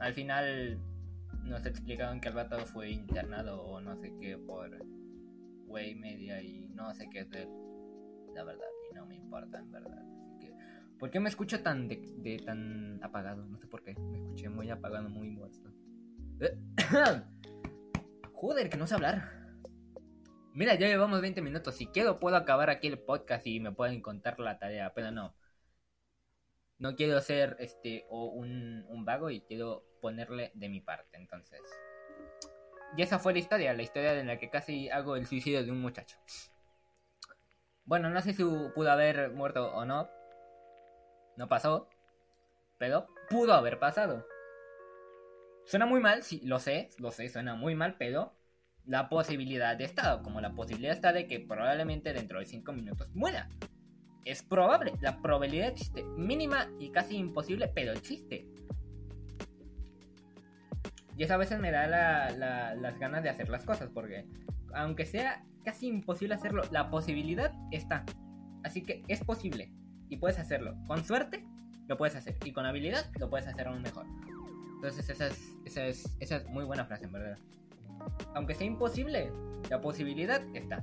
Al 0.00 0.12
final 0.12 0.78
nos 1.44 1.64
explicaron 1.64 2.20
que 2.20 2.28
el 2.28 2.34
vato 2.34 2.58
fue 2.66 2.90
internado 2.90 3.62
o 3.62 3.80
no 3.80 3.96
sé 3.96 4.12
qué 4.20 4.36
por 4.36 4.70
güey 5.66 5.94
media 5.94 6.42
y 6.42 6.68
no 6.74 6.92
sé 6.92 7.08
qué 7.10 7.20
es 7.20 7.30
de. 7.30 7.48
La 8.34 8.44
verdad, 8.44 8.68
y 8.90 8.94
no 8.94 9.06
me 9.06 9.16
importa 9.16 9.58
en 9.58 9.72
verdad. 9.72 10.09
¿Por 11.00 11.10
qué 11.10 11.18
me 11.18 11.30
escucho 11.30 11.62
tan 11.62 11.88
de, 11.88 11.96
de 12.18 12.38
tan 12.38 13.02
apagado? 13.02 13.44
No 13.46 13.58
sé 13.58 13.66
por 13.66 13.82
qué. 13.82 13.94
Me 13.94 14.18
escuché 14.18 14.48
muy 14.50 14.70
apagado, 14.70 15.08
muy 15.08 15.30
muerto. 15.30 15.72
Joder, 18.34 18.70
que 18.70 18.76
no 18.76 18.86
sé 18.86 18.94
hablar. 18.94 19.40
Mira, 20.52 20.74
ya 20.74 20.86
llevamos 20.86 21.20
20 21.22 21.40
minutos. 21.42 21.74
Si 21.74 21.86
quiero 21.86 22.20
puedo 22.20 22.36
acabar 22.36 22.70
aquí 22.70 22.86
el 22.86 22.98
podcast 22.98 23.46
y 23.46 23.60
me 23.60 23.72
pueden 23.72 24.02
contar 24.02 24.38
la 24.38 24.58
tarea, 24.58 24.92
pero 24.94 25.10
no. 25.10 25.34
No 26.78 26.94
quiero 26.96 27.20
ser 27.20 27.56
este 27.60 28.06
o 28.10 28.26
un, 28.26 28.84
un 28.88 29.04
vago 29.04 29.30
y 29.30 29.40
quiero 29.40 29.84
ponerle 30.00 30.52
de 30.54 30.68
mi 30.68 30.80
parte, 30.80 31.16
entonces. 31.16 31.60
Y 32.96 33.02
esa 33.02 33.18
fue 33.18 33.32
la 33.32 33.38
historia, 33.38 33.72
la 33.74 33.82
historia 33.82 34.18
en 34.18 34.26
la 34.26 34.38
que 34.38 34.50
casi 34.50 34.90
hago 34.90 35.16
el 35.16 35.26
suicidio 35.26 35.64
de 35.64 35.70
un 35.70 35.80
muchacho. 35.80 36.16
Bueno, 37.84 38.10
no 38.10 38.20
sé 38.20 38.32
si 38.32 38.44
pudo 38.44 38.90
haber 38.90 39.30
muerto 39.30 39.72
o 39.74 39.84
no. 39.84 40.08
No 41.40 41.48
pasó. 41.48 41.88
Pero 42.78 43.06
pudo 43.30 43.54
haber 43.54 43.78
pasado. 43.78 44.26
Suena 45.64 45.86
muy 45.86 45.98
mal, 45.98 46.22
sí, 46.22 46.42
lo 46.44 46.58
sé, 46.58 46.90
lo 46.98 47.10
sé, 47.12 47.30
suena 47.30 47.54
muy 47.54 47.74
mal, 47.74 47.96
pero 47.98 48.34
la 48.84 49.08
posibilidad 49.08 49.74
de 49.74 49.84
estado, 49.84 50.22
como 50.22 50.42
la 50.42 50.52
posibilidad 50.52 50.92
está 50.92 51.14
de 51.14 51.26
que 51.26 51.40
probablemente 51.40 52.12
dentro 52.12 52.40
de 52.40 52.44
5 52.44 52.72
minutos 52.72 53.14
muera. 53.14 53.48
Es 54.26 54.42
probable, 54.42 54.92
la 55.00 55.22
probabilidad 55.22 55.68
existe, 55.68 56.02
mínima 56.04 56.68
y 56.78 56.90
casi 56.90 57.16
imposible, 57.16 57.68
pero 57.74 57.92
existe. 57.92 58.46
Y 61.16 61.22
eso 61.22 61.32
a 61.34 61.38
veces 61.38 61.58
me 61.58 61.70
da 61.70 61.86
la- 61.86 62.30
la- 62.32 62.74
las 62.74 62.98
ganas 62.98 63.22
de 63.22 63.30
hacer 63.30 63.48
las 63.48 63.64
cosas, 63.64 63.88
porque 63.94 64.26
aunque 64.74 65.06
sea 65.06 65.42
casi 65.64 65.86
imposible 65.86 66.34
hacerlo, 66.34 66.64
la 66.70 66.90
posibilidad 66.90 67.54
está. 67.70 68.04
Así 68.62 68.84
que 68.84 69.02
es 69.08 69.24
posible 69.24 69.72
y 70.10 70.16
puedes 70.18 70.38
hacerlo. 70.38 70.76
Con 70.86 71.02
suerte 71.04 71.44
lo 71.88 71.96
puedes 71.96 72.14
hacer 72.16 72.36
y 72.44 72.52
con 72.52 72.66
habilidad 72.66 73.06
lo 73.18 73.30
puedes 73.30 73.46
hacer 73.46 73.66
aún 73.68 73.80
mejor. 73.80 74.04
Entonces 74.74 75.08
esa 75.08 75.26
es, 75.28 75.56
esa 75.64 75.86
es, 75.86 76.16
esa 76.20 76.36
es 76.36 76.46
muy 76.48 76.64
buena 76.64 76.84
frase, 76.84 77.04
en 77.04 77.12
verdad. 77.12 77.38
Aunque 78.34 78.54
sea 78.54 78.66
imposible, 78.66 79.32
la 79.70 79.80
posibilidad 79.80 80.42
está. 80.54 80.82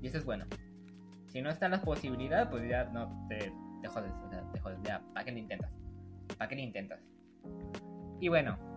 Y 0.00 0.08
eso 0.08 0.18
es 0.18 0.24
bueno. 0.24 0.46
Si 1.28 1.42
no 1.42 1.50
está 1.50 1.68
la 1.68 1.82
posibilidad, 1.82 2.50
pues 2.50 2.68
ya 2.68 2.84
no 2.84 3.26
te, 3.28 3.52
te 3.82 3.88
jodes, 3.88 4.12
o 4.24 4.30
sea, 4.30 4.42
te 4.52 4.60
jodes. 4.60 4.78
Ya, 4.84 5.02
¿para 5.12 5.24
qué 5.24 5.32
lo 5.32 5.38
intentas? 5.38 5.70
¿Para 6.36 6.48
qué 6.48 6.56
lo 6.56 6.62
intentas? 6.62 7.00
Y 8.20 8.28
bueno. 8.28 8.67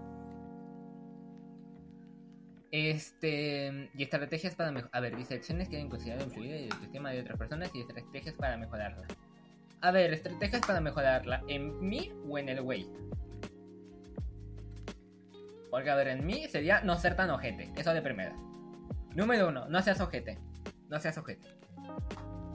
Este. 2.72 3.90
Y 3.94 4.04
estrategias 4.04 4.56
para 4.56 4.72
mejorar. 4.72 4.96
A 4.96 5.00
ver, 5.02 5.16
dice 5.16 5.36
acciones 5.36 5.68
que 5.68 5.76
deben 5.76 5.90
considerar 5.90 6.24
influir 6.24 6.54
en 6.54 6.64
el 6.66 6.74
sistema 6.80 7.12
de 7.12 7.22
otras 7.22 7.38
personas 7.38 7.70
y 7.74 7.82
estrategias 7.82 8.36
para 8.36 8.58
mejorarla. 8.58 9.06
A 9.82 9.92
ver, 9.92 10.14
estrategias 10.14 10.62
para 10.66 10.80
mejorarla. 10.80 11.44
¿En 11.48 11.80
mí 11.82 12.12
o 12.28 12.38
en 12.38 12.50
el 12.50 12.62
güey? 12.62 12.88
Porque, 15.70 15.90
a 15.90 15.96
ver, 15.96 16.10
en 16.10 16.26
mí 16.26 16.48
sería 16.48 16.82
no 16.82 16.98
ser 16.98 17.16
tan 17.16 17.30
ojete. 17.30 17.72
Eso 17.76 17.94
de 17.94 18.02
primera. 18.02 18.36
Número 19.16 19.50
uno, 19.50 19.68
no 19.68 19.82
seas 19.82 20.00
ojete. 20.00 20.38
No 20.90 21.00
seas 21.00 21.18
ojete. 21.18 21.48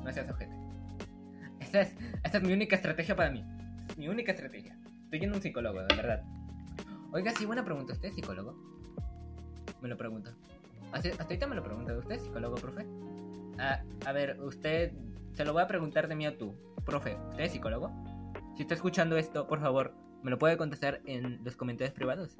No 0.04 0.12
seas 0.12 0.30
ojete. 0.30 0.54
Esta 1.60 1.80
es, 1.80 1.96
esta 2.22 2.38
es 2.38 2.44
mi 2.44 2.52
única 2.52 2.76
estrategia 2.76 3.16
para 3.16 3.30
mí. 3.30 3.44
Mi 3.96 4.08
única 4.08 4.32
estrategia. 4.32 4.78
Estoy 5.04 5.20
yendo 5.20 5.36
un 5.36 5.42
psicólogo, 5.42 5.82
de 5.82 5.96
verdad. 5.96 6.22
Oiga, 7.12 7.32
sí, 7.32 7.44
buena 7.44 7.64
pregunta. 7.64 7.94
¿Usted 7.94 8.08
es 8.08 8.14
psicólogo? 8.14 8.75
Me 9.80 9.88
lo 9.88 9.96
pregunto. 9.96 10.30
Hasta, 10.92 11.08
hasta 11.10 11.24
ahorita 11.24 11.46
me 11.46 11.56
lo 11.56 11.62
pregunto. 11.62 11.98
¿Usted 11.98 12.16
es 12.16 12.22
psicólogo, 12.22 12.56
profe? 12.56 12.86
Ah, 13.58 13.82
a 14.04 14.12
ver, 14.12 14.40
usted... 14.40 14.92
Se 15.34 15.44
lo 15.44 15.52
voy 15.52 15.62
a 15.62 15.66
preguntar 15.66 16.08
de 16.08 16.14
mí 16.14 16.24
a 16.24 16.38
tú. 16.38 16.54
Profe, 16.84 17.18
¿usted 17.30 17.44
es 17.44 17.52
psicólogo? 17.52 17.90
Si 18.56 18.62
está 18.62 18.74
escuchando 18.74 19.18
esto, 19.18 19.46
por 19.46 19.60
favor, 19.60 19.92
me 20.22 20.30
lo 20.30 20.38
puede 20.38 20.56
contestar 20.56 21.02
en 21.04 21.44
los 21.44 21.56
comentarios 21.56 21.94
privados. 21.94 22.38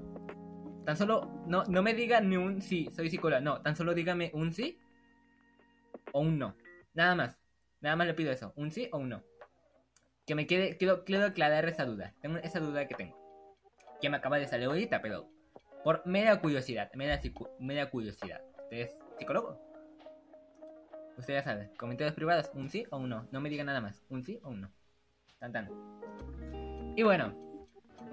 Tan 0.87 0.97
solo, 0.97 1.43
no, 1.47 1.65
no 1.65 1.83
me 1.83 1.93
diga 1.93 2.21
ni 2.21 2.37
un 2.37 2.63
sí, 2.63 2.89
soy 2.95 3.11
psicólogo. 3.11 3.43
No, 3.43 3.61
tan 3.61 3.77
solo 3.77 3.93
dígame 3.93 4.31
un 4.33 4.53
sí 4.53 4.79
o 6.13 6.21
un 6.21 6.39
no. 6.39 6.57
Nada 6.95 7.15
más. 7.15 7.39
Nada 7.81 7.97
más 7.97 8.07
le 8.07 8.15
pido 8.15 8.33
eso. 8.33 8.55
Un 8.57 8.71
sí 8.71 8.89
o 8.93 8.99
un 8.99 9.11
no. 9.11 9.23
Que 10.27 10.35
me 10.35 10.47
quede, 10.47 10.79
quiero, 10.79 11.05
quiero 11.05 11.27
aclarar 11.27 11.69
esa 11.69 11.85
duda. 11.85 12.15
Tengo 12.23 12.39
esa 12.39 12.61
duda 12.61 12.87
que 12.87 12.95
tengo. 12.95 13.17
Que 14.01 14.09
me 14.09 14.17
acaba 14.17 14.39
de 14.39 14.49
salir 14.49 14.69
ahorita, 14.69 15.03
pero 15.03 15.29
por 15.87 16.05
mera 16.05 16.41
curiosidad. 16.41 16.91
Cicu- 16.93 17.49
mera 17.61 17.89
curiosidad. 17.89 18.43
¿Usted 18.65 18.77
es 18.77 18.97
psicólogo? 19.21 19.57
Usted 21.17 21.35
ya 21.35 21.45
sabe. 21.45 21.71
Comentarios 21.79 22.13
privados. 22.13 22.51
Un 22.55 22.69
sí 22.69 22.85
o 22.91 22.97
un 22.97 23.09
no. 23.09 23.29
No 23.31 23.41
me 23.41 23.49
diga 23.49 23.63
nada 23.63 23.81
más. 23.81 24.05
Un 24.09 24.25
sí 24.25 24.41
o 24.43 24.49
un 24.49 24.63
no. 24.63 24.73
Tan 25.39 25.53
tan. 25.53 25.71
Y 26.97 27.05
bueno. 27.05 27.33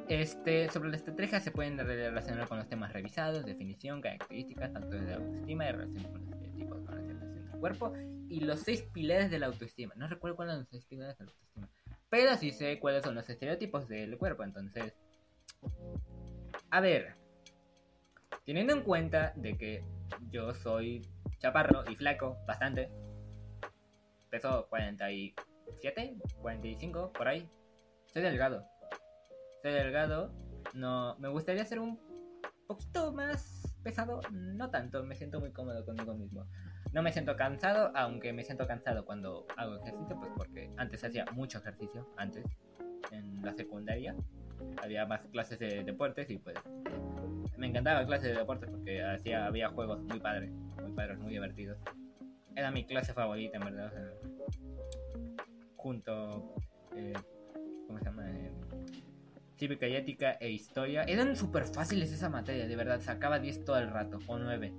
Este, 0.08 0.70
sobre 0.70 0.90
la 0.92 0.98
estrategia 0.98 1.40
se 1.40 1.50
pueden 1.50 1.80
relacionar 1.80 2.48
con 2.48 2.60
los 2.60 2.70
temas 2.70 2.94
revisados, 2.94 3.44
definición, 3.44 4.02
características, 4.02 4.72
factores 4.72 5.08
de 5.08 5.14
autoestima 5.16 5.68
y 5.68 5.72
relación 5.72 6.04
con 6.12 6.22
los 6.22 6.32
estereotipos 6.32 6.86
con 6.86 6.96
la 6.96 7.02
del 7.02 7.60
cuerpo 7.60 7.94
y 8.30 8.42
los 8.42 8.60
seis 8.60 8.84
pilares 8.84 9.32
de 9.32 9.40
la 9.40 9.48
autoestima. 9.48 9.96
No 9.96 10.08
recuerdo 10.08 10.36
cuáles 10.36 10.54
son 10.54 10.60
los 10.60 10.70
seis 10.70 10.86
pilares 10.86 11.18
de 11.18 11.26
la 11.26 11.32
autoestima, 11.32 11.70
pero 12.10 12.36
sí 12.36 12.52
sé 12.52 12.80
cuáles 12.80 13.04
son 13.04 13.16
los 13.16 13.28
estereotipos 13.28 13.88
del 13.88 14.16
cuerpo, 14.20 14.44
entonces... 14.44 14.94
A 16.70 16.82
ver, 16.82 17.16
teniendo 18.46 18.74
en 18.74 18.82
cuenta 18.82 19.34
de 19.36 19.58
que 19.58 19.84
yo 20.30 20.54
soy 20.54 21.08
chaparro 21.40 21.84
y 21.90 21.96
flaco, 21.96 22.38
bastante, 22.46 22.90
peso 24.30 24.68
40 24.70 25.12
y 25.12 25.34
47, 25.82 26.18
45, 26.42 27.14
por 27.14 27.28
ahí. 27.28 27.50
Soy 28.08 28.22
delgado. 28.22 28.66
Soy 29.62 29.72
delgado. 29.72 30.32
No, 30.74 31.16
me 31.20 31.30
gustaría 31.30 31.66
ser 31.66 31.80
un 31.80 32.00
poquito 32.68 33.12
más 33.14 33.76
pesado. 33.84 34.22
No 34.32 34.70
tanto, 34.70 35.04
me 35.04 35.16
siento 35.16 35.40
muy 35.40 35.52
cómodo 35.52 35.86
conmigo 35.86 36.14
mismo. 36.14 36.48
No 36.92 37.02
me 37.02 37.12
siento 37.12 37.36
cansado, 37.36 37.92
aunque 37.96 38.34
me 38.34 38.44
siento 38.44 38.68
cansado 38.68 39.06
cuando 39.06 39.46
hago 39.58 39.78
ejercicio, 39.78 40.16
pues 40.20 40.32
porque 40.36 40.70
antes 40.78 41.04
hacía 41.04 41.26
mucho 41.34 41.58
ejercicio, 41.58 42.08
antes, 42.18 42.46
en 43.12 43.42
la 43.42 43.54
secundaria. 43.54 44.16
Había 44.82 45.06
más 45.06 45.22
clases 45.28 45.60
de 45.60 45.84
deportes 45.84 46.30
y 46.30 46.38
pues 46.38 46.56
me 47.64 47.70
encantaba 47.70 48.06
clases 48.06 48.34
de 48.34 48.40
deportes 48.40 48.70
porque 48.70 49.02
hacía, 49.02 49.46
había 49.46 49.70
juegos 49.70 50.02
muy 50.02 50.20
padres, 50.20 50.52
muy 50.52 50.92
padres, 50.92 51.18
muy 51.18 51.32
divertidos. 51.32 51.78
Era 52.58 52.72
mi 52.72 52.84
clase 52.86 53.14
favorita, 53.14 53.58
en 53.58 53.64
verdad. 53.64 53.94
junto, 55.78 56.56
eh, 56.94 57.14
¿cómo 57.88 58.00
se 58.00 58.06
llama? 58.06 58.30
Eh, 58.30 58.52
cívica 59.56 59.88
y 59.88 59.96
ética 59.96 60.34
e 60.42 60.50
historia. 60.50 61.04
Eran 61.04 61.38
súper 61.38 61.64
fáciles 61.64 62.12
esa 62.12 62.28
materia, 62.30 62.68
de 62.68 62.76
verdad. 62.76 63.00
Sacaba 63.00 63.40
10 63.40 63.64
todo 63.64 63.78
el 63.78 63.90
rato, 63.90 64.20
o 64.28 64.38
9. 64.38 64.74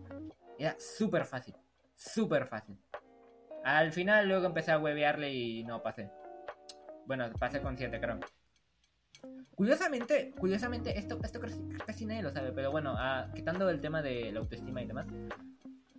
Era 0.59 0.77
súper 0.79 1.25
fácil, 1.25 1.55
súper 1.97 2.47
fácil. 2.47 2.77
Al 3.65 3.93
final 3.93 4.29
luego 4.29 4.45
empecé 4.45 4.73
a 4.73 4.79
huevearle 4.79 5.33
y 5.33 5.65
no 5.65 5.83
pasé. 5.83 6.11
Bueno, 7.07 7.33
pasé 7.41 7.63
con 7.63 7.79
7, 7.79 7.99
creo. 7.99 8.21
Curiosamente, 9.55 10.33
curiosamente, 10.37 10.99
esto, 10.99 11.19
esto 11.23 11.41
casi, 11.87 12.07
nadie 12.07 12.23
lo 12.23 12.33
sabe, 12.33 12.53
pero 12.53 12.73
bueno, 12.73 12.95
ah, 12.97 13.31
quitando 13.35 13.71
el 13.71 13.81
tema 13.81 14.03
de 14.03 14.33
la 14.33 14.41
autoestima 14.41 14.83
y 14.83 14.87
demás, 14.87 15.07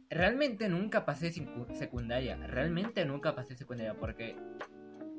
realmente 0.10 0.68
nunca 0.68 1.06
pasé 1.06 1.32
secundaria, 1.32 2.36
realmente 2.48 3.06
nunca 3.06 3.34
pasé 3.34 3.56
secundaria 3.56 3.94
porque 3.94 4.36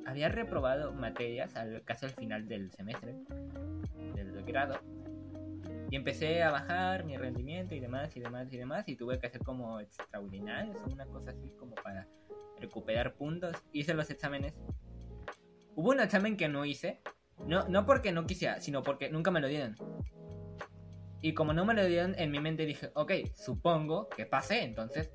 había 0.05 0.29
reprobado 0.29 0.93
materias 0.93 1.57
al, 1.57 1.83
casi 1.85 2.07
al 2.07 2.13
final 2.13 2.47
del 2.47 2.71
semestre, 2.73 3.17
del 4.15 4.45
grado, 4.45 4.81
y 5.91 5.97
empecé 5.97 6.43
a 6.43 6.51
bajar 6.51 7.05
mi 7.05 7.17
rendimiento 7.17 7.75
y 7.75 7.81
demás 7.81 8.17
y 8.17 8.21
demás 8.21 8.53
y 8.53 8.57
demás, 8.57 8.89
y 8.89 8.97
tuve 8.97 9.19
que 9.19 9.29
hacer 9.29 9.43
como 9.43 9.81
extraordinarios, 9.81 10.77
una 10.93 11.07
cosa 11.07 11.31
así 11.31 11.51
como 11.59 11.75
para 11.77 12.09
recuperar 12.61 13.15
puntos. 13.15 13.57
Hice 13.73 13.95
los 13.95 14.11
exámenes. 14.11 14.55
Hubo 15.75 15.91
un 15.91 16.01
examen 16.01 16.37
que 16.37 16.49
no 16.49 16.65
hice, 16.65 17.01
no, 17.45 17.69
no 17.69 17.87
porque 17.87 18.13
no 18.13 18.27
quisiera, 18.27 18.61
sino 18.61 18.83
porque 18.83 19.11
nunca 19.11 19.31
me 19.31 19.41
lo 19.41 19.49
dieron. 19.49 19.77
Y 21.21 21.35
como 21.35 21.53
no 21.53 21.65
me 21.65 21.75
lo 21.75 21.85
dieron, 21.85 22.15
en 22.19 22.31
mi 22.31 22.41
mente 22.41 22.67
dije, 22.67 22.91
ok, 22.95 23.13
supongo 23.35 24.09
que 24.09 24.27
pasé, 24.27 24.63
entonces, 24.63 25.11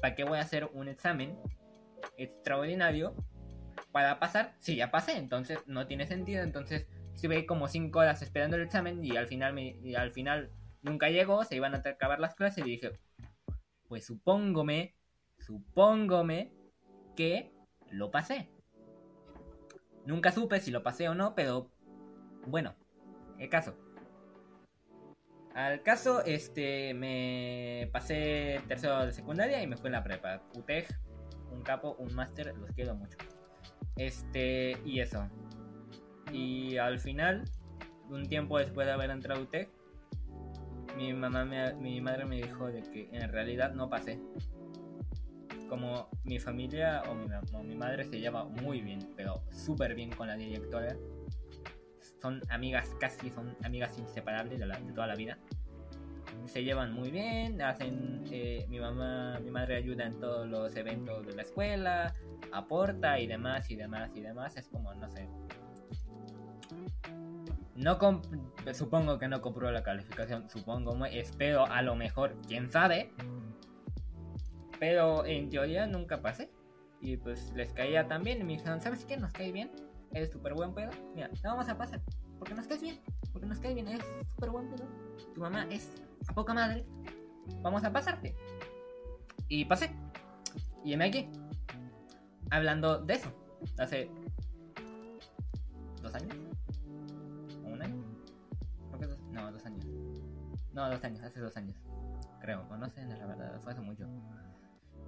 ¿para 0.00 0.14
qué 0.14 0.24
voy 0.24 0.38
a 0.38 0.42
hacer 0.42 0.68
un 0.72 0.88
examen 0.88 1.38
extraordinario 2.16 3.14
para 3.92 4.18
pasar? 4.18 4.56
Si 4.60 4.76
ya 4.76 4.90
pasé, 4.90 5.16
entonces 5.16 5.58
no 5.66 5.86
tiene 5.86 6.06
sentido, 6.06 6.42
entonces 6.42 6.86
estuve 7.14 7.46
como 7.46 7.68
5 7.68 7.98
horas 7.98 8.22
esperando 8.22 8.56
el 8.56 8.62
examen 8.62 9.04
y 9.04 9.16
al 9.16 9.26
final, 9.26 9.54
me, 9.54 9.76
y 9.82 9.94
al 9.94 10.12
final 10.12 10.50
nunca 10.82 11.08
llegó, 11.08 11.44
se 11.44 11.56
iban 11.56 11.74
a 11.74 11.78
acabar 11.78 12.20
las 12.20 12.34
clases 12.34 12.66
y 12.66 12.70
dije, 12.70 12.92
pues 13.88 14.04
supóngome, 14.04 14.96
supóngome 15.38 16.52
que 17.16 17.52
lo 17.90 18.10
pasé. 18.10 18.50
Nunca 20.06 20.32
supe 20.32 20.60
si 20.60 20.70
lo 20.70 20.82
pasé 20.82 21.08
o 21.08 21.14
no, 21.14 21.34
pero 21.34 21.70
bueno, 22.46 22.74
el 23.38 23.48
caso. 23.48 23.74
Al 25.54 25.82
caso, 25.82 26.24
este, 26.24 26.94
me 26.94 27.88
pasé 27.92 28.60
tercero 28.66 29.06
de 29.06 29.12
secundaria 29.12 29.62
y 29.62 29.66
me 29.66 29.76
fui 29.76 29.86
en 29.86 29.92
la 29.92 30.02
prepa. 30.02 30.42
UTEG, 30.56 30.88
un 31.52 31.62
capo, 31.62 31.96
un 31.98 32.12
máster, 32.14 32.54
los 32.56 32.70
quiero 32.72 32.94
mucho. 32.94 33.16
Este, 33.96 34.76
y 34.84 35.00
eso. 35.00 35.28
Y 36.32 36.76
al 36.76 36.98
final, 36.98 37.44
un 38.10 38.26
tiempo 38.26 38.58
después 38.58 38.86
de 38.86 38.92
haber 38.92 39.10
entrado 39.10 39.40
a 39.40 39.44
UTEG, 39.44 39.70
mi 40.96 41.12
mamá, 41.12 41.44
mi 41.44 42.00
madre 42.00 42.24
me 42.24 42.36
dijo 42.36 42.66
de 42.66 42.82
que 42.82 43.08
en 43.12 43.32
realidad 43.32 43.72
no 43.74 43.88
pasé 43.88 44.20
como 45.68 46.08
mi 46.24 46.38
familia 46.38 47.02
o 47.08 47.62
mi, 47.62 47.74
madre 47.74 48.04
se 48.04 48.20
lleva 48.20 48.44
muy 48.44 48.80
bien, 48.80 49.12
pero 49.16 49.42
súper 49.50 49.94
bien 49.94 50.10
con 50.10 50.28
la 50.28 50.36
directora. 50.36 50.96
Son 52.20 52.40
amigas, 52.48 52.94
casi 53.00 53.30
son 53.30 53.56
amigas 53.62 53.98
inseparables 53.98 54.58
de, 54.58 54.66
toda 54.94 55.06
la 55.06 55.14
vida. 55.14 55.38
Se 56.46 56.64
llevan 56.64 56.92
muy 56.92 57.10
bien, 57.10 57.60
hacen, 57.62 58.24
eh, 58.30 58.66
mi 58.68 58.80
mamá, 58.80 59.38
mi 59.40 59.50
madre 59.50 59.76
ayuda 59.76 60.06
en 60.06 60.18
todos 60.18 60.48
los 60.48 60.74
eventos 60.76 61.26
de 61.26 61.34
la 61.34 61.42
escuela, 61.42 62.14
aporta 62.52 63.18
y 63.18 63.26
demás 63.26 63.70
y 63.70 63.76
demás 63.76 64.10
y 64.14 64.20
demás. 64.20 64.56
Es 64.56 64.68
como, 64.68 64.92
no 64.94 65.08
sé, 65.10 65.28
no 67.76 67.98
supongo 68.72 69.18
que 69.18 69.28
no 69.28 69.40
compró 69.40 69.70
la 69.70 69.82
calificación, 69.82 70.48
supongo, 70.48 71.04
espero 71.06 71.66
a 71.66 71.82
lo 71.82 71.96
mejor, 71.96 72.36
quién 72.46 72.70
sabe, 72.70 73.10
pero 74.78 75.24
en 75.24 75.50
teoría 75.50 75.86
nunca 75.86 76.20
pasé. 76.20 76.50
Y 77.00 77.16
pues 77.16 77.52
les 77.54 77.72
caía 77.72 78.08
también. 78.08 78.40
Y 78.40 78.44
me 78.44 78.52
dijeron, 78.54 78.80
¿sabes 78.80 79.04
qué? 79.04 79.16
Nos 79.16 79.32
cae 79.32 79.52
bien. 79.52 79.70
Eres 80.12 80.30
súper 80.30 80.54
buen 80.54 80.74
pedo. 80.74 80.90
Mira, 81.14 81.28
no 81.42 81.50
vamos 81.50 81.68
a 81.68 81.76
pasar. 81.76 82.00
Porque 82.38 82.54
nos 82.54 82.66
caes 82.66 82.80
bien. 82.80 83.00
Porque 83.32 83.46
nos 83.46 83.58
cae 83.58 83.74
bien. 83.74 83.88
Eres 83.88 84.04
súper 84.34 84.50
buen 84.50 84.68
pedo. 84.68 84.86
Tu 85.34 85.40
mamá 85.40 85.66
es 85.70 85.92
a 86.26 86.32
poca 86.32 86.54
madre. 86.54 86.86
Vamos 87.62 87.84
a 87.84 87.92
pasarte. 87.92 88.34
Y 89.48 89.64
pasé. 89.66 89.90
Y 90.84 90.96
me 90.96 91.06
aquí. 91.06 91.28
Hablando 92.50 92.98
de 92.98 93.14
eso. 93.14 93.30
Hace 93.78 94.10
dos 96.02 96.14
años. 96.14 96.36
¿Un 97.64 97.82
año? 97.82 98.04
No, 99.30 99.52
dos 99.52 99.66
años. 99.66 99.84
No, 100.72 100.88
dos 100.88 101.04
años. 101.04 101.22
Hace 101.22 101.40
dos 101.40 101.56
años. 101.56 101.76
Creo. 102.40 102.66
O 102.70 102.76
no 102.76 102.88
sé, 102.88 103.04
la 103.04 103.26
verdad. 103.26 103.60
Fue 103.60 103.72
hace 103.72 103.80
mucho. 103.82 104.08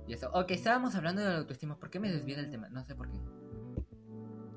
Y 0.06 0.12
eso. 0.12 0.30
Ok, 0.32 0.52
estábamos 0.52 0.94
hablando 0.94 1.22
de 1.22 1.28
la 1.28 1.38
autoestima. 1.38 1.78
¿Por 1.78 1.90
qué 1.90 1.98
me 1.98 2.10
desvío 2.10 2.36
del 2.36 2.50
tema? 2.50 2.68
No 2.68 2.84
sé 2.84 2.94
por 2.94 3.10
qué. 3.10 3.18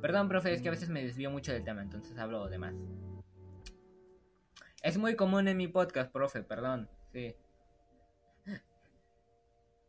Perdón, 0.02 0.30
profe, 0.30 0.54
es 0.54 0.62
que 0.62 0.70
a 0.70 0.72
veces 0.72 0.90
me 0.90 1.04
desvío 1.04 1.30
mucho 1.30 1.52
del 1.52 1.64
tema, 1.64 1.82
entonces 1.82 2.18
hablo 2.18 2.48
de 2.48 2.58
más. 2.58 2.74
Es 4.82 4.98
muy 4.98 5.16
común 5.16 5.48
en 5.48 5.58
mi 5.58 5.68
podcast, 5.68 6.12
profe, 6.12 6.42
perdón. 6.42 6.90
Sí. 7.12 7.36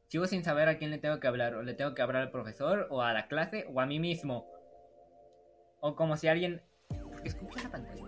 Sigo 0.08 0.26
sin 0.26 0.42
saber 0.42 0.68
a 0.68 0.78
quién 0.78 0.90
le 0.90 0.98
tengo 0.98 1.20
que 1.20 1.28
hablar. 1.28 1.54
O 1.54 1.62
le 1.62 1.74
tengo 1.74 1.94
que 1.94 2.02
hablar 2.02 2.22
al 2.22 2.30
profesor, 2.32 2.88
o 2.90 3.02
a 3.02 3.12
la 3.12 3.28
clase, 3.28 3.66
o 3.72 3.80
a 3.80 3.86
mí 3.86 4.00
mismo. 4.00 4.50
O 5.80 5.94
como 5.94 6.16
si 6.16 6.26
alguien. 6.26 6.62
Porque 7.12 7.28
escucha 7.28 7.62
la 7.62 7.70
pantalla, 7.70 8.02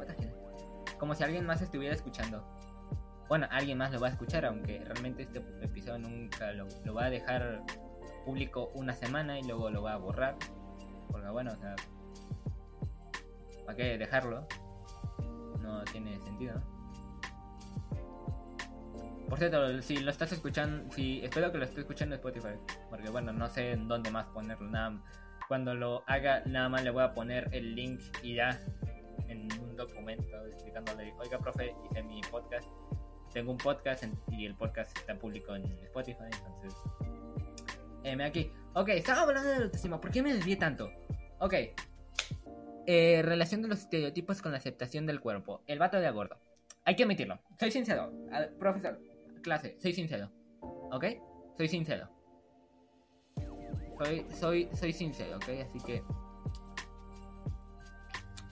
Como 0.98 1.14
si 1.14 1.22
alguien 1.22 1.46
más 1.46 1.62
estuviera 1.62 1.94
escuchando 1.94 2.61
bueno, 3.32 3.48
alguien 3.50 3.78
más 3.78 3.90
lo 3.90 3.98
va 3.98 4.08
a 4.08 4.10
escuchar, 4.10 4.44
aunque 4.44 4.84
realmente 4.84 5.22
este 5.22 5.38
episodio 5.62 6.00
nunca 6.00 6.52
lo, 6.52 6.66
va 6.92 7.06
a 7.06 7.08
dejar 7.08 7.62
público 8.26 8.70
una 8.74 8.92
semana 8.92 9.38
y 9.38 9.42
luego 9.44 9.70
lo 9.70 9.82
va 9.82 9.94
a 9.94 9.96
borrar. 9.96 10.36
Porque 11.10 11.30
bueno, 11.30 11.50
o 11.54 11.56
sea, 11.56 11.74
¿para 13.64 13.74
qué 13.74 13.96
dejarlo? 13.96 14.46
No 15.62 15.82
tiene 15.84 16.20
sentido, 16.20 16.62
Por 19.30 19.38
cierto, 19.38 19.80
si 19.80 19.96
lo 19.96 20.10
estás 20.10 20.32
escuchando, 20.32 20.92
si 20.92 21.24
espero 21.24 21.50
que 21.50 21.56
lo 21.56 21.64
estés 21.64 21.78
escuchando 21.78 22.14
en 22.16 22.18
Spotify, 22.18 22.58
porque 22.90 23.08
bueno, 23.08 23.32
no 23.32 23.48
sé 23.48 23.72
en 23.72 23.88
dónde 23.88 24.10
más 24.10 24.26
ponerlo. 24.26 24.68
Nada, 24.68 25.02
cuando 25.48 25.72
lo 25.72 26.04
haga, 26.06 26.42
nada 26.44 26.68
más 26.68 26.84
le 26.84 26.90
voy 26.90 27.02
a 27.02 27.14
poner 27.14 27.48
el 27.52 27.74
link 27.74 27.98
y 28.22 28.34
ya 28.34 28.60
en 29.28 29.48
un 29.58 29.74
documento 29.74 30.36
explicándole, 30.48 31.14
oiga, 31.18 31.38
profe, 31.38 31.74
hice 31.90 32.02
mi 32.02 32.20
podcast 32.30 32.68
tengo 33.32 33.52
un 33.52 33.58
podcast 33.58 34.04
y 34.28 34.46
el 34.46 34.54
podcast 34.54 34.96
está 34.96 35.18
público 35.18 35.54
en 35.56 35.64
Spotify, 35.84 36.24
entonces... 36.32 36.74
Eh, 38.04 38.16
aquí. 38.22 38.50
Ok, 38.74 38.88
estaba 38.90 39.22
hablando 39.22 39.48
de 39.48 39.56
autoestima. 39.56 40.00
¿Por 40.00 40.10
qué 40.10 40.22
me 40.22 40.34
desvié 40.34 40.56
tanto? 40.56 40.90
Ok. 41.38 41.54
Eh, 42.86 43.22
relación 43.22 43.62
de 43.62 43.68
los 43.68 43.80
estereotipos 43.80 44.42
con 44.42 44.52
la 44.52 44.58
aceptación 44.58 45.06
del 45.06 45.20
cuerpo. 45.20 45.62
El 45.66 45.78
vato 45.78 46.00
de 46.00 46.10
gordo. 46.10 46.36
Hay 46.84 46.96
que 46.96 47.04
admitirlo. 47.04 47.38
Soy 47.58 47.70
sincero. 47.70 48.12
profesor, 48.58 49.00
clase, 49.42 49.76
soy 49.80 49.92
sincero. 49.92 50.30
¿Ok? 50.60 51.04
Soy 51.56 51.68
sincero. 51.68 52.08
Soy, 53.98 54.26
soy, 54.30 54.68
soy 54.74 54.92
sincero, 54.92 55.36
¿ok? 55.36 55.48
Así 55.68 55.78
que... 55.86 56.02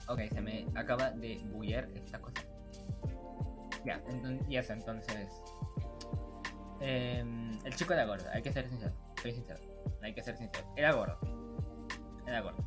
Ok, 0.07 0.21
se 0.31 0.41
me 0.41 0.65
acaba 0.75 1.11
de 1.11 1.41
bullar 1.51 1.89
esta 1.93 2.21
cosa. 2.21 2.50
Ya, 3.85 4.01
entonces, 4.07 4.47
ya 4.47 4.59
está, 4.59 4.73
entonces. 4.73 5.41
Em, 6.79 7.59
el 7.63 7.75
chico 7.75 7.93
era 7.93 8.05
gordo, 8.05 8.25
hay 8.33 8.41
que 8.41 8.51
ser 8.51 8.67
sincero. 8.67 8.93
Soy 9.21 9.31
sincero. 9.33 9.59
Hay 10.01 10.13
que 10.13 10.21
ser 10.21 10.35
sincero. 10.37 10.67
Era 10.75 10.93
gordo. 10.93 11.17
Era 12.25 12.41
gordo. 12.41 12.63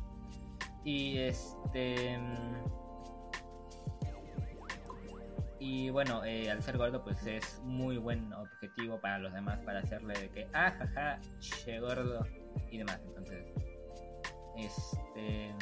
Y 0.83 1.17
este. 1.17 2.17
Y 5.59 5.89
bueno, 5.89 6.23
eh, 6.23 6.51
al 6.51 6.61
ser 6.61 6.77
gordo, 6.77 7.03
pues 7.03 7.25
es 7.25 7.59
muy 7.63 7.97
buen 7.97 8.31
objetivo 8.33 8.99
para 9.01 9.17
los 9.17 9.33
demás 9.33 9.59
para 9.61 9.79
hacerle 9.79 10.13
que, 10.31 10.47
ah, 10.53 10.71
jaja, 10.71 11.19
che 11.39 11.79
gordo 11.79 12.25
y 12.69 12.77
demás. 12.77 13.01
Entonces, 13.03 13.45
Este, 14.57 15.53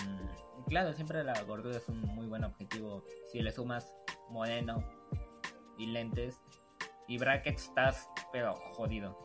claro, 0.68 0.94
siempre 0.94 1.24
la 1.24 1.42
gordura 1.44 1.78
es 1.78 1.88
un 1.88 2.02
muy 2.02 2.28
buen 2.28 2.44
objetivo. 2.44 3.06
Si 3.32 3.42
le 3.42 3.52
sumas 3.52 3.96
moreno 4.30 4.84
y 5.78 5.88
lentes 5.88 6.42
y 7.08 7.18
brackets, 7.18 7.66
estás 7.66 8.10
pero 8.32 8.56
jodido. 8.74 9.18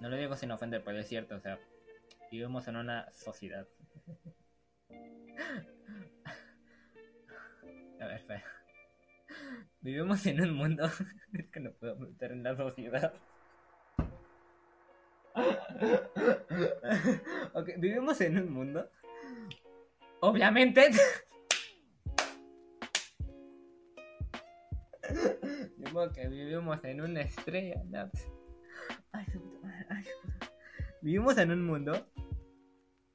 No 0.00 0.08
lo 0.08 0.16
digo 0.16 0.34
sin 0.36 0.50
ofender, 0.50 0.82
pero 0.84 0.98
es 0.98 1.08
cierto, 1.08 1.36
o 1.36 1.40
sea, 1.40 1.58
vivimos 2.30 2.68
en 2.68 2.76
una 2.76 3.10
sociedad. 3.12 3.66
A 8.00 8.06
ver, 8.06 8.16
espera. 8.16 8.44
Vivimos 9.80 10.24
en 10.26 10.42
un 10.42 10.52
mundo. 10.52 10.90
es 11.32 11.48
que 11.50 11.60
no 11.60 11.72
puedo 11.72 11.96
meter 11.96 12.32
en 12.32 12.42
la 12.42 12.54
sociedad. 12.56 13.14
ok, 17.54 17.70
vivimos 17.78 18.20
en 18.20 18.38
un 18.38 18.52
mundo. 18.52 18.90
Obviamente. 20.20 20.90
Que 26.14 26.28
vivimos 26.28 26.84
en 26.84 27.00
una 27.00 27.22
estrella. 27.22 27.82
Vivimos 31.02 31.38
en 31.38 31.50
un 31.50 31.64
mundo 31.64 32.06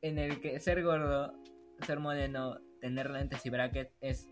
en 0.02 0.18
el 0.18 0.42
que 0.42 0.60
ser 0.60 0.82
gordo, 0.84 1.34
ser 1.86 2.00
moreno, 2.00 2.60
tener 2.80 3.10
lentes 3.10 3.46
y 3.46 3.50
brackets 3.50 3.94
es, 4.02 4.28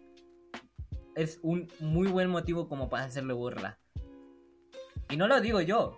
es 1.15 1.39
un 1.43 1.67
muy 1.79 2.07
buen 2.07 2.29
motivo 2.29 2.67
como 2.67 2.89
para 2.89 3.05
hacerle 3.05 3.33
burla. 3.33 3.79
Y 5.09 5.17
no 5.17 5.27
lo 5.27 5.41
digo 5.41 5.61
yo. 5.61 5.97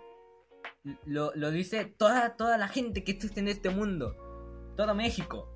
Lo, 1.04 1.30
dice 1.50 1.84
toda, 1.84 2.36
toda 2.36 2.58
la 2.58 2.68
gente 2.68 3.04
que 3.04 3.12
existe 3.12 3.40
en 3.40 3.48
este 3.48 3.70
mundo. 3.70 4.16
Todo 4.76 4.94
México. 4.94 5.54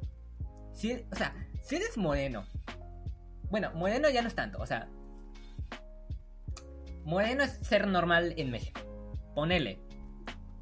Si, 0.73 0.92
o 0.92 1.16
sea, 1.16 1.35
si 1.62 1.77
eres 1.77 1.97
moreno. 1.97 2.45
Bueno, 3.51 3.73
moreno 3.75 4.09
ya 4.11 4.23
no 4.23 4.29
es 4.29 4.35
tanto. 4.35 4.59
O 4.61 4.66
sea, 4.66 4.88
moreno 7.07 7.45
es 7.45 7.53
ser 7.53 7.87
normal 7.87 8.35
en 8.37 8.51
México. 8.51 8.81
Ponele. 9.35 9.79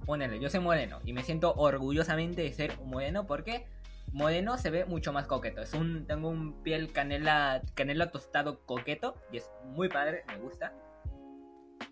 Ponele, 0.05 0.39
yo 0.39 0.51
soy 0.51 0.61
moreno 0.61 1.01
y 1.03 1.15
me 1.15 1.23
siento 1.23 1.55
orgullosamente 1.55 2.43
de 2.43 2.53
ser 2.53 2.79
moreno 2.85 3.27
porque 3.27 3.67
moreno 4.13 4.59
se 4.59 4.71
ve 4.71 4.85
mucho 4.85 5.15
más 5.15 5.27
coqueto. 5.27 5.63
Es 5.63 5.73
un, 5.73 6.07
tengo 6.07 6.29
un 6.29 6.63
piel 6.63 6.93
canela, 6.93 7.63
canela 7.75 8.11
tostado 8.11 8.67
coqueto 8.67 9.17
y 9.33 9.39
es 9.39 9.51
muy 9.65 9.89
padre, 9.89 10.25
me 10.29 10.37
gusta. 10.37 10.75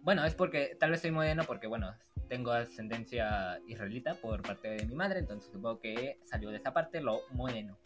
Bueno, 0.02 0.22
es 0.26 0.34
porque 0.34 0.76
tal 0.78 0.90
vez 0.90 1.00
soy 1.00 1.12
moreno 1.12 1.44
porque, 1.46 1.66
bueno, 1.66 1.94
tengo 2.28 2.50
ascendencia 2.52 3.58
israelita 3.66 4.16
por 4.16 4.42
parte 4.42 4.68
de 4.68 4.84
mi 4.84 4.94
madre, 4.94 5.20
entonces 5.20 5.50
supongo 5.50 5.80
que 5.80 6.18
salió 6.24 6.50
de 6.50 6.58
esa 6.58 6.74
parte 6.74 7.00
lo 7.00 7.20
moreno. 7.30 7.78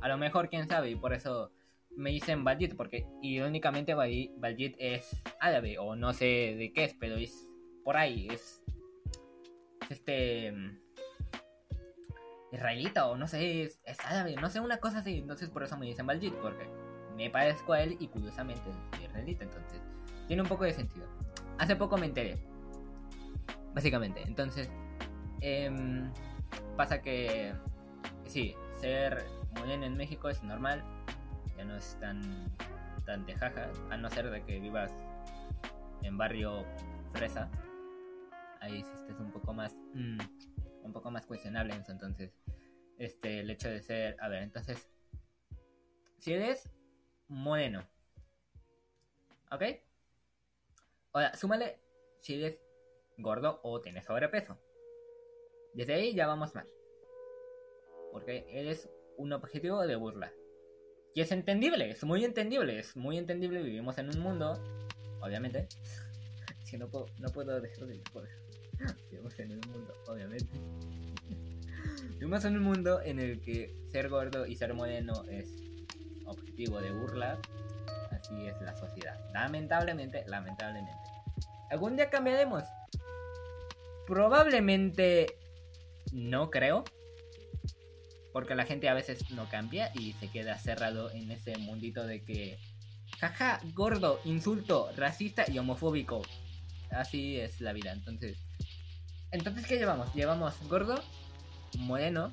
A 0.00 0.08
lo 0.08 0.18
mejor, 0.18 0.48
quién 0.48 0.68
sabe, 0.68 0.90
y 0.90 0.96
por 0.96 1.12
eso 1.12 1.50
me 1.96 2.10
dicen 2.10 2.44
Baljit, 2.44 2.74
porque 2.76 3.06
irónicamente 3.20 3.94
Baljit 3.94 4.76
es 4.78 5.22
árabe, 5.40 5.78
o 5.78 5.96
no 5.96 6.12
sé 6.12 6.54
de 6.58 6.72
qué 6.74 6.84
es, 6.84 6.94
pero 6.94 7.16
es 7.16 7.48
por 7.84 7.96
ahí, 7.96 8.28
es, 8.30 8.62
este 9.90 10.52
mm, 10.52 10.78
israelita, 12.52 13.06
o 13.08 13.16
no 13.16 13.26
sé, 13.26 13.62
es, 13.62 14.00
árabe, 14.04 14.36
no 14.36 14.48
sé, 14.48 14.60
una 14.60 14.78
cosa 14.78 14.98
así, 14.98 15.18
entonces 15.18 15.50
por 15.50 15.62
eso 15.62 15.76
me 15.76 15.86
dicen 15.86 16.06
Baljit, 16.06 16.34
porque 16.34 16.68
me 17.16 17.30
parezco 17.30 17.72
a 17.72 17.82
él 17.82 17.96
y 18.00 18.08
curiosamente 18.08 18.62
es 18.70 19.02
israelita, 19.02 19.44
entonces 19.44 19.80
tiene 20.28 20.42
un 20.42 20.48
poco 20.48 20.64
de 20.64 20.72
sentido. 20.72 21.06
Hace 21.58 21.76
poco 21.76 21.98
me 21.98 22.06
enteré, 22.06 22.38
básicamente, 23.74 24.22
entonces 24.22 24.70
em, 25.40 26.10
pasa 26.76 27.02
que, 27.02 27.52
sí, 28.26 28.54
ser 28.80 29.24
moreno 29.54 29.84
en 29.84 29.96
México 29.96 30.28
es 30.28 30.42
normal, 30.42 30.82
no 31.64 31.76
es 31.76 31.98
tan, 32.00 32.20
tan 33.04 33.24
de 33.26 33.34
jaja, 33.34 33.70
a 33.90 33.96
no 33.96 34.10
ser 34.10 34.30
de 34.30 34.44
que 34.44 34.60
vivas 34.60 34.92
en 36.02 36.16
barrio 36.18 36.64
fresa. 37.12 37.50
Ahí 38.60 38.82
sí 38.82 38.92
es 39.08 39.18
un 39.18 39.32
poco 39.32 39.52
más, 39.52 39.74
mm, 39.94 40.18
un 40.82 40.92
poco 40.92 41.10
más 41.10 41.26
cuestionable. 41.26 41.74
Entonces, 41.74 42.32
este, 42.98 43.40
el 43.40 43.50
hecho 43.50 43.68
de 43.68 43.82
ser, 43.82 44.16
a 44.20 44.28
ver, 44.28 44.42
entonces, 44.42 44.88
si 46.18 46.32
eres 46.32 46.70
moreno, 47.28 47.82
¿ok? 49.50 49.62
Ahora, 51.12 51.34
súmale 51.34 51.80
si 52.20 52.34
eres 52.34 52.60
gordo 53.18 53.60
o 53.62 53.80
tienes 53.80 54.04
sobrepeso. 54.04 54.58
Desde 55.74 55.94
ahí 55.94 56.14
ya 56.14 56.26
vamos 56.26 56.54
mal. 56.54 56.66
Porque 58.12 58.46
eres 58.48 58.88
un 59.16 59.32
objetivo 59.32 59.86
de 59.86 59.96
burla. 59.96 60.32
Y 61.14 61.20
es 61.20 61.30
entendible, 61.30 61.90
es 61.90 62.04
muy 62.04 62.24
entendible, 62.24 62.78
es 62.78 62.96
muy 62.96 63.18
entendible. 63.18 63.62
Vivimos 63.62 63.98
en 63.98 64.08
un 64.08 64.20
mundo, 64.20 64.62
obviamente. 65.20 65.68
si 66.64 66.78
no 66.78 66.88
puedo, 66.88 67.06
no 67.18 67.28
puedo 67.28 67.60
dejar 67.60 67.86
de 67.86 68.02
Vivimos 69.10 69.38
en 69.38 69.52
un 69.52 69.60
mundo, 69.70 69.94
obviamente. 70.08 70.58
Vivimos 72.12 72.44
en 72.44 72.56
un 72.56 72.62
mundo 72.62 73.02
en 73.02 73.18
el 73.18 73.40
que 73.40 73.74
ser 73.90 74.08
gordo 74.08 74.46
y 74.46 74.56
ser 74.56 74.72
moreno 74.72 75.24
es 75.28 75.48
objetivo 76.24 76.80
de 76.80 76.92
burla. 76.92 77.38
Así 78.10 78.46
es 78.46 78.60
la 78.62 78.74
sociedad. 78.74 79.18
Lamentablemente, 79.34 80.24
lamentablemente. 80.26 80.92
¿Algún 81.70 81.96
día 81.96 82.08
cambiaremos? 82.08 82.64
Probablemente 84.06 85.26
no 86.12 86.50
creo. 86.50 86.84
Porque 88.32 88.54
la 88.54 88.64
gente 88.64 88.88
a 88.88 88.94
veces 88.94 89.30
no 89.30 89.48
cambia 89.48 89.90
y 89.94 90.12
se 90.14 90.28
queda 90.28 90.58
cerrado 90.58 91.10
en 91.10 91.30
ese 91.30 91.56
mundito 91.58 92.06
de 92.06 92.24
que, 92.24 92.58
jaja, 93.18 93.60
gordo, 93.74 94.20
insulto, 94.24 94.90
racista 94.96 95.44
y 95.50 95.58
homofóbico. 95.58 96.22
Así 96.90 97.38
es 97.38 97.60
la 97.60 97.72
vida. 97.72 97.92
Entonces, 97.92 98.38
entonces 99.30 99.66
¿qué 99.66 99.76
llevamos? 99.76 100.12
Llevamos 100.14 100.54
gordo, 100.68 101.02
moreno. 101.78 102.32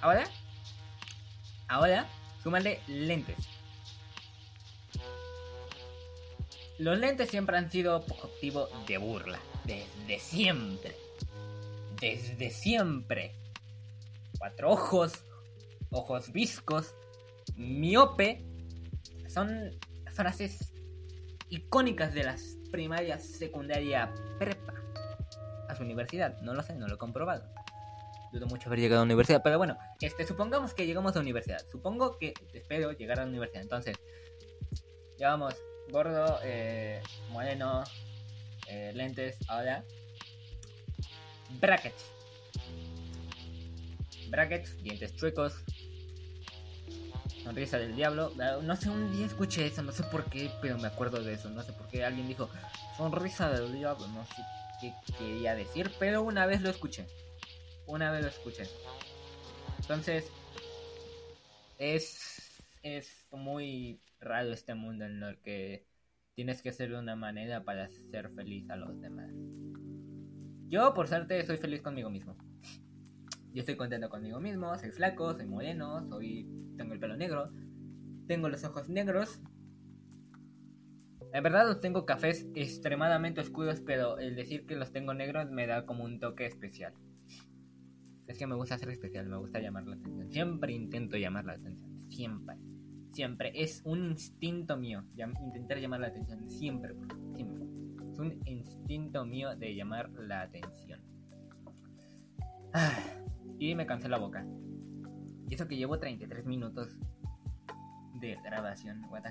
Ahora, 0.00 0.24
ahora, 1.68 2.06
súmale 2.42 2.80
lentes. 2.86 3.36
Los 6.78 6.98
lentes 6.98 7.30
siempre 7.30 7.56
han 7.56 7.70
sido 7.70 7.96
objetivo 7.96 8.68
de 8.86 8.98
burla. 8.98 9.38
Desde 9.64 10.20
siempre. 10.20 10.94
Desde 11.98 12.50
siempre 12.50 13.32
cuatro 14.38 14.70
ojos, 14.70 15.24
ojos 15.90 16.32
viscos, 16.32 16.94
miope, 17.56 18.44
son 19.28 19.70
frases 20.12 20.72
icónicas 21.48 22.14
de 22.14 22.24
las 22.24 22.56
primarias, 22.70 23.22
secundaria, 23.22 24.12
prepa. 24.38 24.74
A 25.68 25.74
su 25.74 25.82
universidad, 25.82 26.40
no 26.42 26.54
lo 26.54 26.62
sé, 26.62 26.76
no 26.76 26.86
lo 26.86 26.94
he 26.94 26.98
comprobado. 26.98 27.44
Dudo 28.32 28.46
mucho 28.46 28.68
haber 28.68 28.80
llegado 28.80 29.00
a 29.00 29.04
la 29.04 29.06
universidad, 29.06 29.42
pero 29.42 29.58
bueno, 29.58 29.76
este, 30.00 30.26
supongamos 30.26 30.74
que 30.74 30.86
llegamos 30.86 31.12
a 31.12 31.16
la 31.16 31.22
universidad. 31.22 31.58
Supongo 31.70 32.18
que 32.18 32.34
espero 32.52 32.92
llegar 32.92 33.18
a 33.18 33.22
la 33.22 33.28
universidad. 33.28 33.62
Entonces, 33.62 33.96
llevamos 35.18 35.54
gordo, 35.90 36.38
eh, 36.44 37.02
moreno, 37.30 37.82
eh, 38.68 38.92
lentes, 38.94 39.38
ahora 39.48 39.84
brackets 41.60 42.15
brackets, 44.30 44.82
dientes 44.82 45.14
chuecos, 45.16 45.64
sonrisa 47.42 47.78
del 47.78 47.94
diablo. 47.94 48.32
Ah, 48.40 48.58
no 48.62 48.76
sé, 48.76 48.90
un 48.90 49.12
día 49.12 49.26
escuché 49.26 49.66
eso, 49.66 49.82
no 49.82 49.92
sé 49.92 50.02
por 50.04 50.24
qué, 50.24 50.50
pero 50.60 50.78
me 50.78 50.88
acuerdo 50.88 51.22
de 51.22 51.34
eso. 51.34 51.48
No 51.50 51.62
sé 51.62 51.72
por 51.72 51.88
qué 51.88 52.04
alguien 52.04 52.28
dijo 52.28 52.48
sonrisa 52.96 53.50
del 53.50 53.72
diablo, 53.72 54.06
no 54.08 54.24
sé 54.26 54.42
qué 54.80 54.92
quería 55.18 55.54
decir, 55.54 55.90
pero 55.98 56.22
una 56.22 56.46
vez 56.46 56.60
lo 56.60 56.70
escuché. 56.70 57.06
Una 57.86 58.10
vez 58.10 58.22
lo 58.22 58.28
escuché. 58.28 58.64
Entonces, 59.78 60.30
es, 61.78 62.60
es 62.82 63.28
muy 63.30 64.00
raro 64.20 64.52
este 64.52 64.74
mundo 64.74 65.04
en 65.04 65.22
el 65.22 65.38
que 65.38 65.86
tienes 66.34 66.62
que 66.62 66.72
ser 66.72 66.90
de 66.90 66.98
una 66.98 67.16
manera 67.16 67.64
para 67.64 67.88
ser 67.88 68.30
feliz 68.30 68.68
a 68.70 68.76
los 68.76 69.00
demás. 69.00 69.30
Yo, 70.68 70.92
por 70.94 71.06
suerte, 71.06 71.46
soy 71.46 71.58
feliz 71.58 71.80
conmigo 71.80 72.10
mismo. 72.10 72.36
Yo 73.56 73.60
estoy 73.60 73.76
contento 73.76 74.10
conmigo 74.10 74.38
mismo, 74.38 74.76
soy 74.76 74.90
flaco, 74.90 75.32
soy 75.32 75.46
moreno, 75.46 76.06
soy 76.10 76.46
tengo 76.76 76.92
el 76.92 77.00
pelo 77.00 77.16
negro, 77.16 77.50
tengo 78.26 78.50
los 78.50 78.62
ojos 78.64 78.90
negros. 78.90 79.40
En 81.32 81.42
verdad 81.42 81.66
los 81.66 81.80
tengo 81.80 82.04
cafés 82.04 82.46
extremadamente 82.54 83.40
oscuros, 83.40 83.80
pero 83.80 84.18
el 84.18 84.36
decir 84.36 84.66
que 84.66 84.76
los 84.76 84.92
tengo 84.92 85.14
negros 85.14 85.50
me 85.50 85.66
da 85.66 85.86
como 85.86 86.04
un 86.04 86.20
toque 86.20 86.44
especial. 86.44 86.92
Es 88.26 88.36
que 88.36 88.46
me 88.46 88.56
gusta 88.56 88.76
ser 88.76 88.90
especial, 88.90 89.26
me 89.26 89.38
gusta 89.38 89.58
llamar 89.58 89.86
la 89.86 89.96
atención. 89.96 90.30
Siempre 90.30 90.74
intento 90.74 91.16
llamar 91.16 91.46
la 91.46 91.54
atención, 91.54 92.10
siempre. 92.10 92.56
Siempre. 93.14 93.52
Es 93.54 93.80
un 93.86 94.10
instinto 94.10 94.76
mío 94.76 95.02
intentar 95.16 95.78
llamar 95.78 96.00
la 96.00 96.08
atención. 96.08 96.46
Siempre, 96.50 96.94
siempre. 97.34 97.64
Es 98.12 98.18
un 98.18 98.38
instinto 98.44 99.24
mío 99.24 99.56
de 99.56 99.74
llamar 99.74 100.10
la 100.10 100.42
atención. 100.42 101.00
Ah 102.74 103.22
y 103.58 103.74
me 103.74 103.86
cansé 103.86 104.08
la 104.08 104.18
boca. 104.18 104.46
Y 105.48 105.54
eso 105.54 105.68
que 105.68 105.76
llevo 105.76 105.98
33 105.98 106.44
minutos 106.44 106.96
de 108.20 108.36
grabación, 108.44 109.04
what 109.10 109.22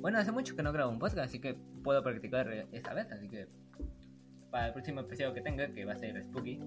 Bueno, 0.00 0.18
hace 0.18 0.32
mucho 0.32 0.56
que 0.56 0.62
no 0.62 0.72
grabo 0.72 0.90
un 0.90 0.98
podcast, 0.98 1.28
así 1.28 1.40
que 1.40 1.54
puedo 1.82 2.02
practicar 2.02 2.48
esta 2.72 2.94
vez, 2.94 3.10
así 3.12 3.28
que 3.28 3.48
para 4.50 4.68
el 4.68 4.72
próximo 4.72 5.00
episodio 5.00 5.34
que 5.34 5.40
tenga, 5.40 5.72
que 5.72 5.84
va 5.84 5.92
a 5.92 5.96
ser 5.96 6.22
Spooky. 6.22 6.60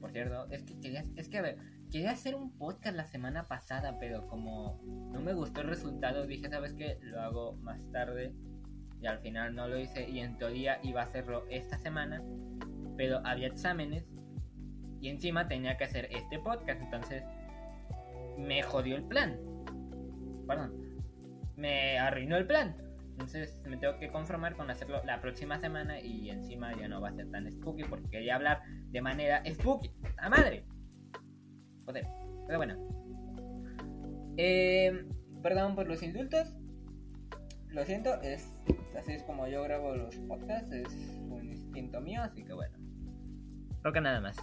Por 0.00 0.12
cierto, 0.12 0.46
es 0.50 0.62
que 0.62 0.78
quería, 0.80 1.02
es 1.16 1.28
que 1.28 1.38
a 1.38 1.42
ver, 1.42 1.58
quería 1.90 2.12
hacer 2.12 2.34
un 2.34 2.56
podcast 2.56 2.96
la 2.96 3.06
semana 3.06 3.44
pasada, 3.48 3.98
pero 3.98 4.26
como 4.28 4.80
no 5.12 5.20
me 5.20 5.32
gustó 5.34 5.60
el 5.60 5.68
resultado, 5.68 6.26
dije, 6.26 6.48
¿sabes 6.48 6.74
qué? 6.74 6.98
Lo 7.02 7.20
hago 7.20 7.54
más 7.56 7.80
tarde. 7.90 8.32
Y 9.00 9.06
al 9.06 9.20
final 9.20 9.54
no 9.54 9.68
lo 9.68 9.78
hice 9.78 10.08
y 10.08 10.20
en 10.20 10.38
teoría 10.38 10.80
iba 10.82 11.02
a 11.02 11.04
hacerlo 11.04 11.44
esta 11.50 11.78
semana, 11.78 12.22
pero 12.98 13.24
había 13.24 13.46
exámenes 13.46 14.04
y 15.00 15.08
encima 15.08 15.46
tenía 15.46 15.78
que 15.78 15.84
hacer 15.84 16.08
este 16.10 16.40
podcast, 16.40 16.82
entonces 16.82 17.22
me 18.36 18.62
jodió 18.62 18.96
el 18.96 19.04
plan. 19.04 19.38
Perdón, 20.46 20.74
me 21.56 21.96
arruinó 21.98 22.36
el 22.36 22.46
plan. 22.46 22.76
Entonces 23.12 23.62
me 23.66 23.76
tengo 23.76 23.98
que 23.98 24.10
conformar 24.10 24.54
con 24.56 24.70
hacerlo 24.70 25.02
la 25.04 25.20
próxima 25.20 25.58
semana 25.60 26.00
y 26.00 26.30
encima 26.30 26.76
ya 26.76 26.88
no 26.88 27.00
va 27.00 27.08
a 27.08 27.12
ser 27.12 27.30
tan 27.30 27.50
spooky 27.50 27.84
porque 27.84 28.08
quería 28.10 28.34
hablar 28.34 28.62
de 28.90 29.00
manera 29.00 29.42
spooky. 29.46 29.92
¡La 30.16 30.28
madre! 30.28 30.64
Joder, 31.84 32.06
pero 32.46 32.58
bueno. 32.58 32.76
Eh, 34.36 35.06
perdón 35.42 35.76
por 35.76 35.86
los 35.86 36.02
indultos. 36.02 36.52
Lo 37.68 37.84
siento, 37.84 38.20
es 38.22 38.60
así 38.98 39.12
es 39.12 39.22
como 39.22 39.46
yo 39.46 39.62
grabo 39.62 39.94
los 39.94 40.16
podcasts, 40.16 40.72
es 40.72 40.88
un 41.28 41.44
instinto 41.44 42.00
mío, 42.00 42.22
así 42.22 42.44
que 42.44 42.52
bueno. 42.52 42.87
Que 43.82 44.00
nada 44.02 44.20
más. 44.20 44.36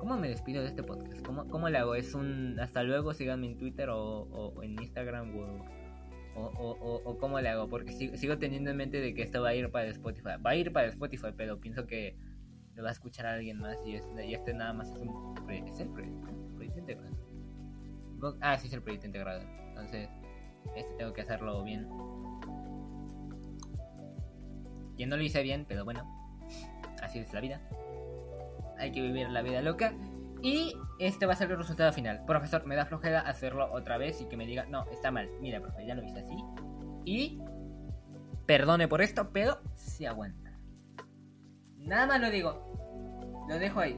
¿Cómo 0.00 0.16
me 0.16 0.28
despido 0.28 0.62
de 0.62 0.68
este 0.68 0.82
podcast? 0.82 1.24
¿Cómo, 1.24 1.46
cómo 1.46 1.68
le 1.68 1.78
hago? 1.78 1.94
¿Es 1.94 2.14
un 2.14 2.58
hasta 2.58 2.82
luego? 2.82 3.14
Síganme 3.14 3.46
en 3.46 3.58
Twitter 3.58 3.88
o, 3.90 4.60
en 4.60 4.72
Instagram 4.72 5.32
o, 6.34 7.00
o, 7.04 7.18
cómo 7.18 7.40
le 7.40 7.48
hago? 7.48 7.68
Porque 7.68 7.92
sigo, 7.92 8.38
teniendo 8.38 8.72
en 8.72 8.76
mente 8.76 9.00
de 9.00 9.14
que 9.14 9.22
esto 9.22 9.40
va 9.40 9.50
a 9.50 9.54
ir 9.54 9.70
para 9.70 9.86
Spotify. 9.90 10.30
Va 10.44 10.50
a 10.50 10.56
ir 10.56 10.72
para 10.72 10.88
Spotify, 10.88 11.28
pero 11.36 11.60
pienso 11.60 11.86
que 11.86 12.16
lo 12.74 12.82
va 12.82 12.88
a 12.88 12.92
escuchar 12.92 13.26
a 13.26 13.34
alguien 13.34 13.60
más 13.60 13.76
y 13.86 13.94
este, 13.94 14.26
y 14.26 14.34
este 14.34 14.52
nada 14.52 14.72
más 14.72 14.90
es 14.90 14.96
un 14.96 15.34
es 15.48 15.78
el 15.78 15.90
proyecto, 15.90 16.28
integrado. 16.76 17.16
Ah, 18.40 18.58
sí, 18.58 18.66
es 18.66 18.72
el 18.72 18.82
proyecto 18.82 19.06
integrado. 19.06 19.42
Entonces, 19.68 20.08
este 20.74 20.92
tengo 20.94 21.12
que 21.12 21.20
hacerlo 21.20 21.62
bien. 21.62 21.88
Yo 24.96 25.06
no 25.06 25.16
lo 25.16 25.22
hice 25.22 25.44
bien, 25.44 25.64
pero 25.68 25.84
bueno, 25.84 26.21
es 27.20 27.32
la 27.32 27.40
vida 27.40 27.60
hay 28.82 28.92
que 28.92 29.00
vivir 29.00 29.28
la 29.30 29.42
vida 29.42 29.62
loca. 29.62 29.94
Y 30.42 30.76
este 30.98 31.24
va 31.24 31.34
a 31.34 31.36
ser 31.36 31.50
el 31.52 31.56
resultado 31.56 31.92
final. 31.92 32.24
Profesor, 32.26 32.66
me 32.66 32.74
da 32.74 32.84
flojera 32.84 33.20
hacerlo 33.20 33.72
otra 33.72 33.96
vez 33.96 34.20
y 34.20 34.26
que 34.26 34.36
me 34.36 34.44
diga, 34.44 34.66
no, 34.66 34.84
está 34.90 35.12
mal. 35.12 35.30
Mira, 35.40 35.60
profe, 35.60 35.86
ya 35.86 35.94
lo 35.94 36.02
hice 36.02 36.18
así. 36.18 36.36
Y 37.04 37.40
perdone 38.44 38.88
por 38.88 39.02
esto, 39.02 39.30
pero 39.32 39.60
se 39.74 40.08
aguanta. 40.08 40.58
Nada 41.78 42.06
más 42.06 42.20
lo 42.20 42.30
digo. 42.30 43.44
Lo 43.48 43.58
dejo 43.58 43.80
ahí. 43.80 43.96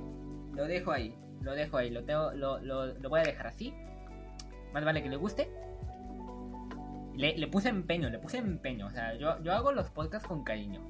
Lo 0.53 0.67
dejo 0.67 0.93
ahí. 0.93 1.17
Lo 1.41 1.55
dejo 1.55 1.79
ahí. 1.79 1.91
Lo, 1.91 2.05
tengo, 2.05 2.33
lo, 2.33 2.61
lo, 2.61 3.09
voy 3.09 3.21
a 3.21 3.25
dejar 3.25 3.47
así. 3.47 3.75
Más 4.75 4.85
vale 4.85 5.03
que 5.03 5.09
le 5.09 5.17
guste. 5.17 5.51
Le, 7.15 7.39
le, 7.39 7.47
puse 7.47 7.71
empeño, 7.71 8.11
le 8.11 8.19
puse 8.19 8.37
empeño. 8.37 8.89
O 8.89 8.91
sea, 8.91 9.15
yo, 9.15 9.43
yo 9.43 9.53
hago 9.55 9.73
los 9.73 9.89
podcasts 9.89 10.29
con 10.29 10.45
cariño. 10.45 10.83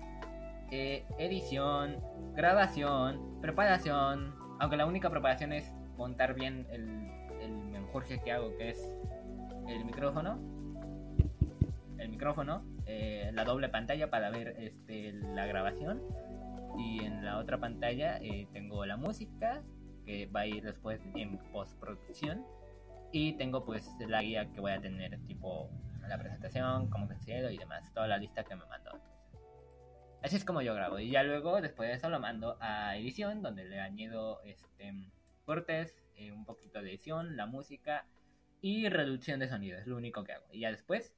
Eh, 0.71 1.05
edición, 1.19 2.01
grabación, 2.35 3.41
preparación. 3.41 4.35
Aunque 4.59 4.77
la 4.77 4.87
única 4.87 5.11
preparación 5.11 5.53
es 5.53 5.73
montar 5.97 6.35
bien 6.35 6.67
el, 6.71 7.09
el 7.41 7.53
menjurje 7.53 8.21
que 8.21 8.33
hago, 8.33 8.57
que 8.57 8.71
es 8.71 8.97
el 9.69 9.85
micrófono. 9.85 10.39
El 11.99 12.09
micrófono, 12.09 12.65
eh, 12.87 13.31
la 13.33 13.45
doble 13.45 13.69
pantalla 13.69 14.11
para 14.11 14.31
ver 14.31 14.57
este, 14.59 15.13
la 15.13 15.47
grabación. 15.47 16.03
Y 16.77 17.05
en 17.05 17.25
la 17.25 17.39
otra 17.39 17.59
pantalla 17.59 18.19
eh, 18.19 18.49
tengo 18.53 18.85
la 18.85 18.97
música, 18.97 19.63
que 20.05 20.27
va 20.27 20.41
a 20.41 20.47
ir 20.47 20.65
después 20.65 21.01
en 21.15 21.39
postproducción. 21.53 22.45
Y 23.13 23.35
tengo 23.35 23.65
pues 23.65 23.89
la 24.01 24.23
guía 24.23 24.51
que 24.51 24.61
voy 24.61 24.73
a 24.73 24.81
tener, 24.81 25.19
tipo 25.27 25.71
la 26.09 26.19
presentación, 26.19 26.91
cómo 26.91 27.07
considero 27.07 27.51
y 27.51 27.59
demás. 27.59 27.93
Toda 27.95 28.09
la 28.09 28.19
lista 28.19 28.45
que 28.45 28.57
me 28.57 28.67
mandó. 28.67 29.14
Así 30.25 30.37
es 30.37 30.45
como 30.47 30.63
yo 30.63 30.75
grabo. 30.75 30.99
Y 30.99 31.11
ya 31.11 31.23
luego, 31.23 31.61
después 31.61 31.91
de 31.91 31.97
eso, 31.97 32.09
lo 32.09 32.19
mando 32.19 32.57
a 32.59 32.97
edición, 32.97 33.43
donde 33.43 33.67
le 33.67 33.79
añado 33.79 34.41
este, 34.45 34.95
cortes, 35.45 35.95
eh, 36.17 36.33
un 36.33 36.47
poquito 36.47 36.81
de 36.81 36.89
edición, 36.89 37.37
la 37.37 37.45
música 37.45 38.07
y 38.63 38.89
reducción 38.89 39.39
de 39.39 39.51
sonido. 39.51 39.79
Es 39.79 39.87
lo 39.87 39.99
único 39.99 40.25
que 40.25 40.33
hago. 40.33 40.47
Y 40.51 40.61
ya 40.61 40.71
después, 40.71 41.15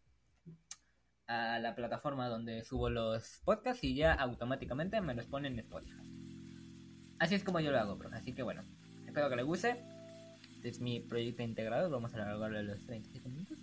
a 1.28 1.60
la 1.60 1.76
plataforma 1.76 2.26
donde 2.26 2.64
subo 2.64 2.90
los 2.90 3.42
podcasts 3.44 3.84
y 3.84 3.94
ya 3.94 4.12
automáticamente 4.12 5.00
me 5.00 5.14
los 5.14 5.26
ponen 5.26 5.52
en 5.52 5.60
Spotify. 5.60 6.12
Así 7.20 7.36
es 7.36 7.44
como 7.44 7.60
yo 7.60 7.70
lo 7.70 7.78
hago, 7.78 7.96
profe. 7.96 8.16
Así 8.16 8.32
que 8.32 8.42
bueno, 8.42 8.64
espero 9.06 9.30
que 9.30 9.36
le 9.36 9.44
guste. 9.44 9.84
Este 10.56 10.68
es 10.68 10.80
mi 10.80 10.98
proyecto 10.98 11.44
integrado. 11.44 11.90
Vamos 11.90 12.12
a 12.12 12.16
alargarlo 12.16 12.60
los 12.60 12.84
35 12.86 13.28
minutos. 13.28 13.58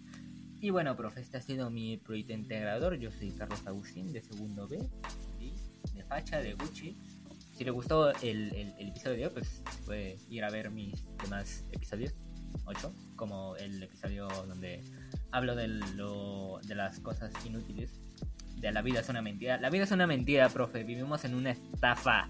Y 0.61 0.69
bueno, 0.69 0.95
profe, 0.95 1.19
este 1.19 1.35
ha 1.35 1.41
sido 1.41 1.69
mi 1.69 1.97
proyecto 1.97 2.31
integrador. 2.31 2.95
Yo 2.95 3.11
soy 3.11 3.31
Carlos 3.31 3.67
Agustín 3.67 4.13
de 4.13 4.21
segundo 4.21 4.69
B 4.69 4.79
de 5.93 6.03
facha, 6.03 6.39
de 6.39 6.53
Gucci. 6.53 6.97
Si 7.55 7.63
le 7.63 7.71
gustó 7.71 8.11
el, 8.21 8.73
episodio 8.79 9.17
de 9.17 9.25
hoy, 9.27 9.31
pues 9.34 9.63
puede 9.86 10.17
ir 10.29 10.43
a 10.43 10.49
ver 10.49 10.71
mis 10.71 11.05
demás 11.17 11.65
episodios, 11.71 12.13
8, 12.65 12.93
como 13.15 13.55
el 13.57 13.84
episodio 13.84 14.27
donde 14.47 14.84
hablo 15.31 15.55
de, 15.55 15.67
lo, 15.67 16.59
de 16.63 16.75
las 16.75 16.99
cosas 16.99 17.31
inútiles, 17.45 17.99
de 18.57 18.71
la 18.71 18.81
vida 18.81 19.01
es 19.01 19.09
una 19.09 19.21
mentira. 19.21 19.59
La 19.59 19.69
vida 19.69 19.84
es 19.84 19.91
una 19.91 20.07
mentira, 20.07 20.49
profe, 20.49 20.84
vivimos 20.84 21.25
en 21.25 21.36
una 21.36 21.51
estafa, 21.51 22.29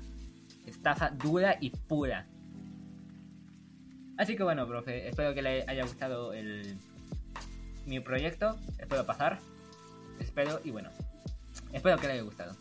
estafa 0.65 1.09
dura 1.11 1.57
y 1.61 1.69
pura. 1.69 2.27
Así 4.17 4.35
que 4.35 4.43
bueno, 4.43 4.67
profe, 4.67 5.07
espero 5.07 5.33
que 5.33 5.41
le 5.41 5.63
haya 5.67 5.83
gustado 5.83 6.33
el, 6.33 6.77
mi 7.85 7.99
proyecto, 7.99 8.57
espero 8.77 9.05
pasar, 9.05 9.39
espero 10.19 10.59
y 10.63 10.71
bueno, 10.71 10.89
espero 11.71 11.97
que 11.97 12.07
le 12.07 12.13
haya 12.13 12.23
gustado. 12.23 12.55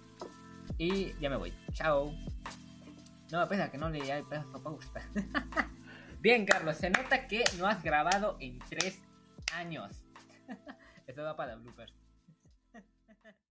Y 0.82 1.14
ya 1.20 1.30
me 1.30 1.36
voy. 1.36 1.54
Chao. 1.74 2.12
No, 3.30 3.48
pesa 3.48 3.70
que 3.70 3.78
no 3.78 3.88
le 3.88 4.10
hay 4.10 4.24
pedazo 4.24 4.60
pausa. 4.60 5.00
Bien, 6.20 6.44
Carlos, 6.44 6.76
se 6.76 6.90
nota 6.90 7.28
que 7.28 7.44
no 7.56 7.68
has 7.68 7.84
grabado 7.84 8.36
en 8.40 8.58
tres 8.68 9.00
años. 9.54 10.02
Esto 11.06 11.22
va 11.22 11.36
para 11.36 11.54
bloopers. 11.54 11.94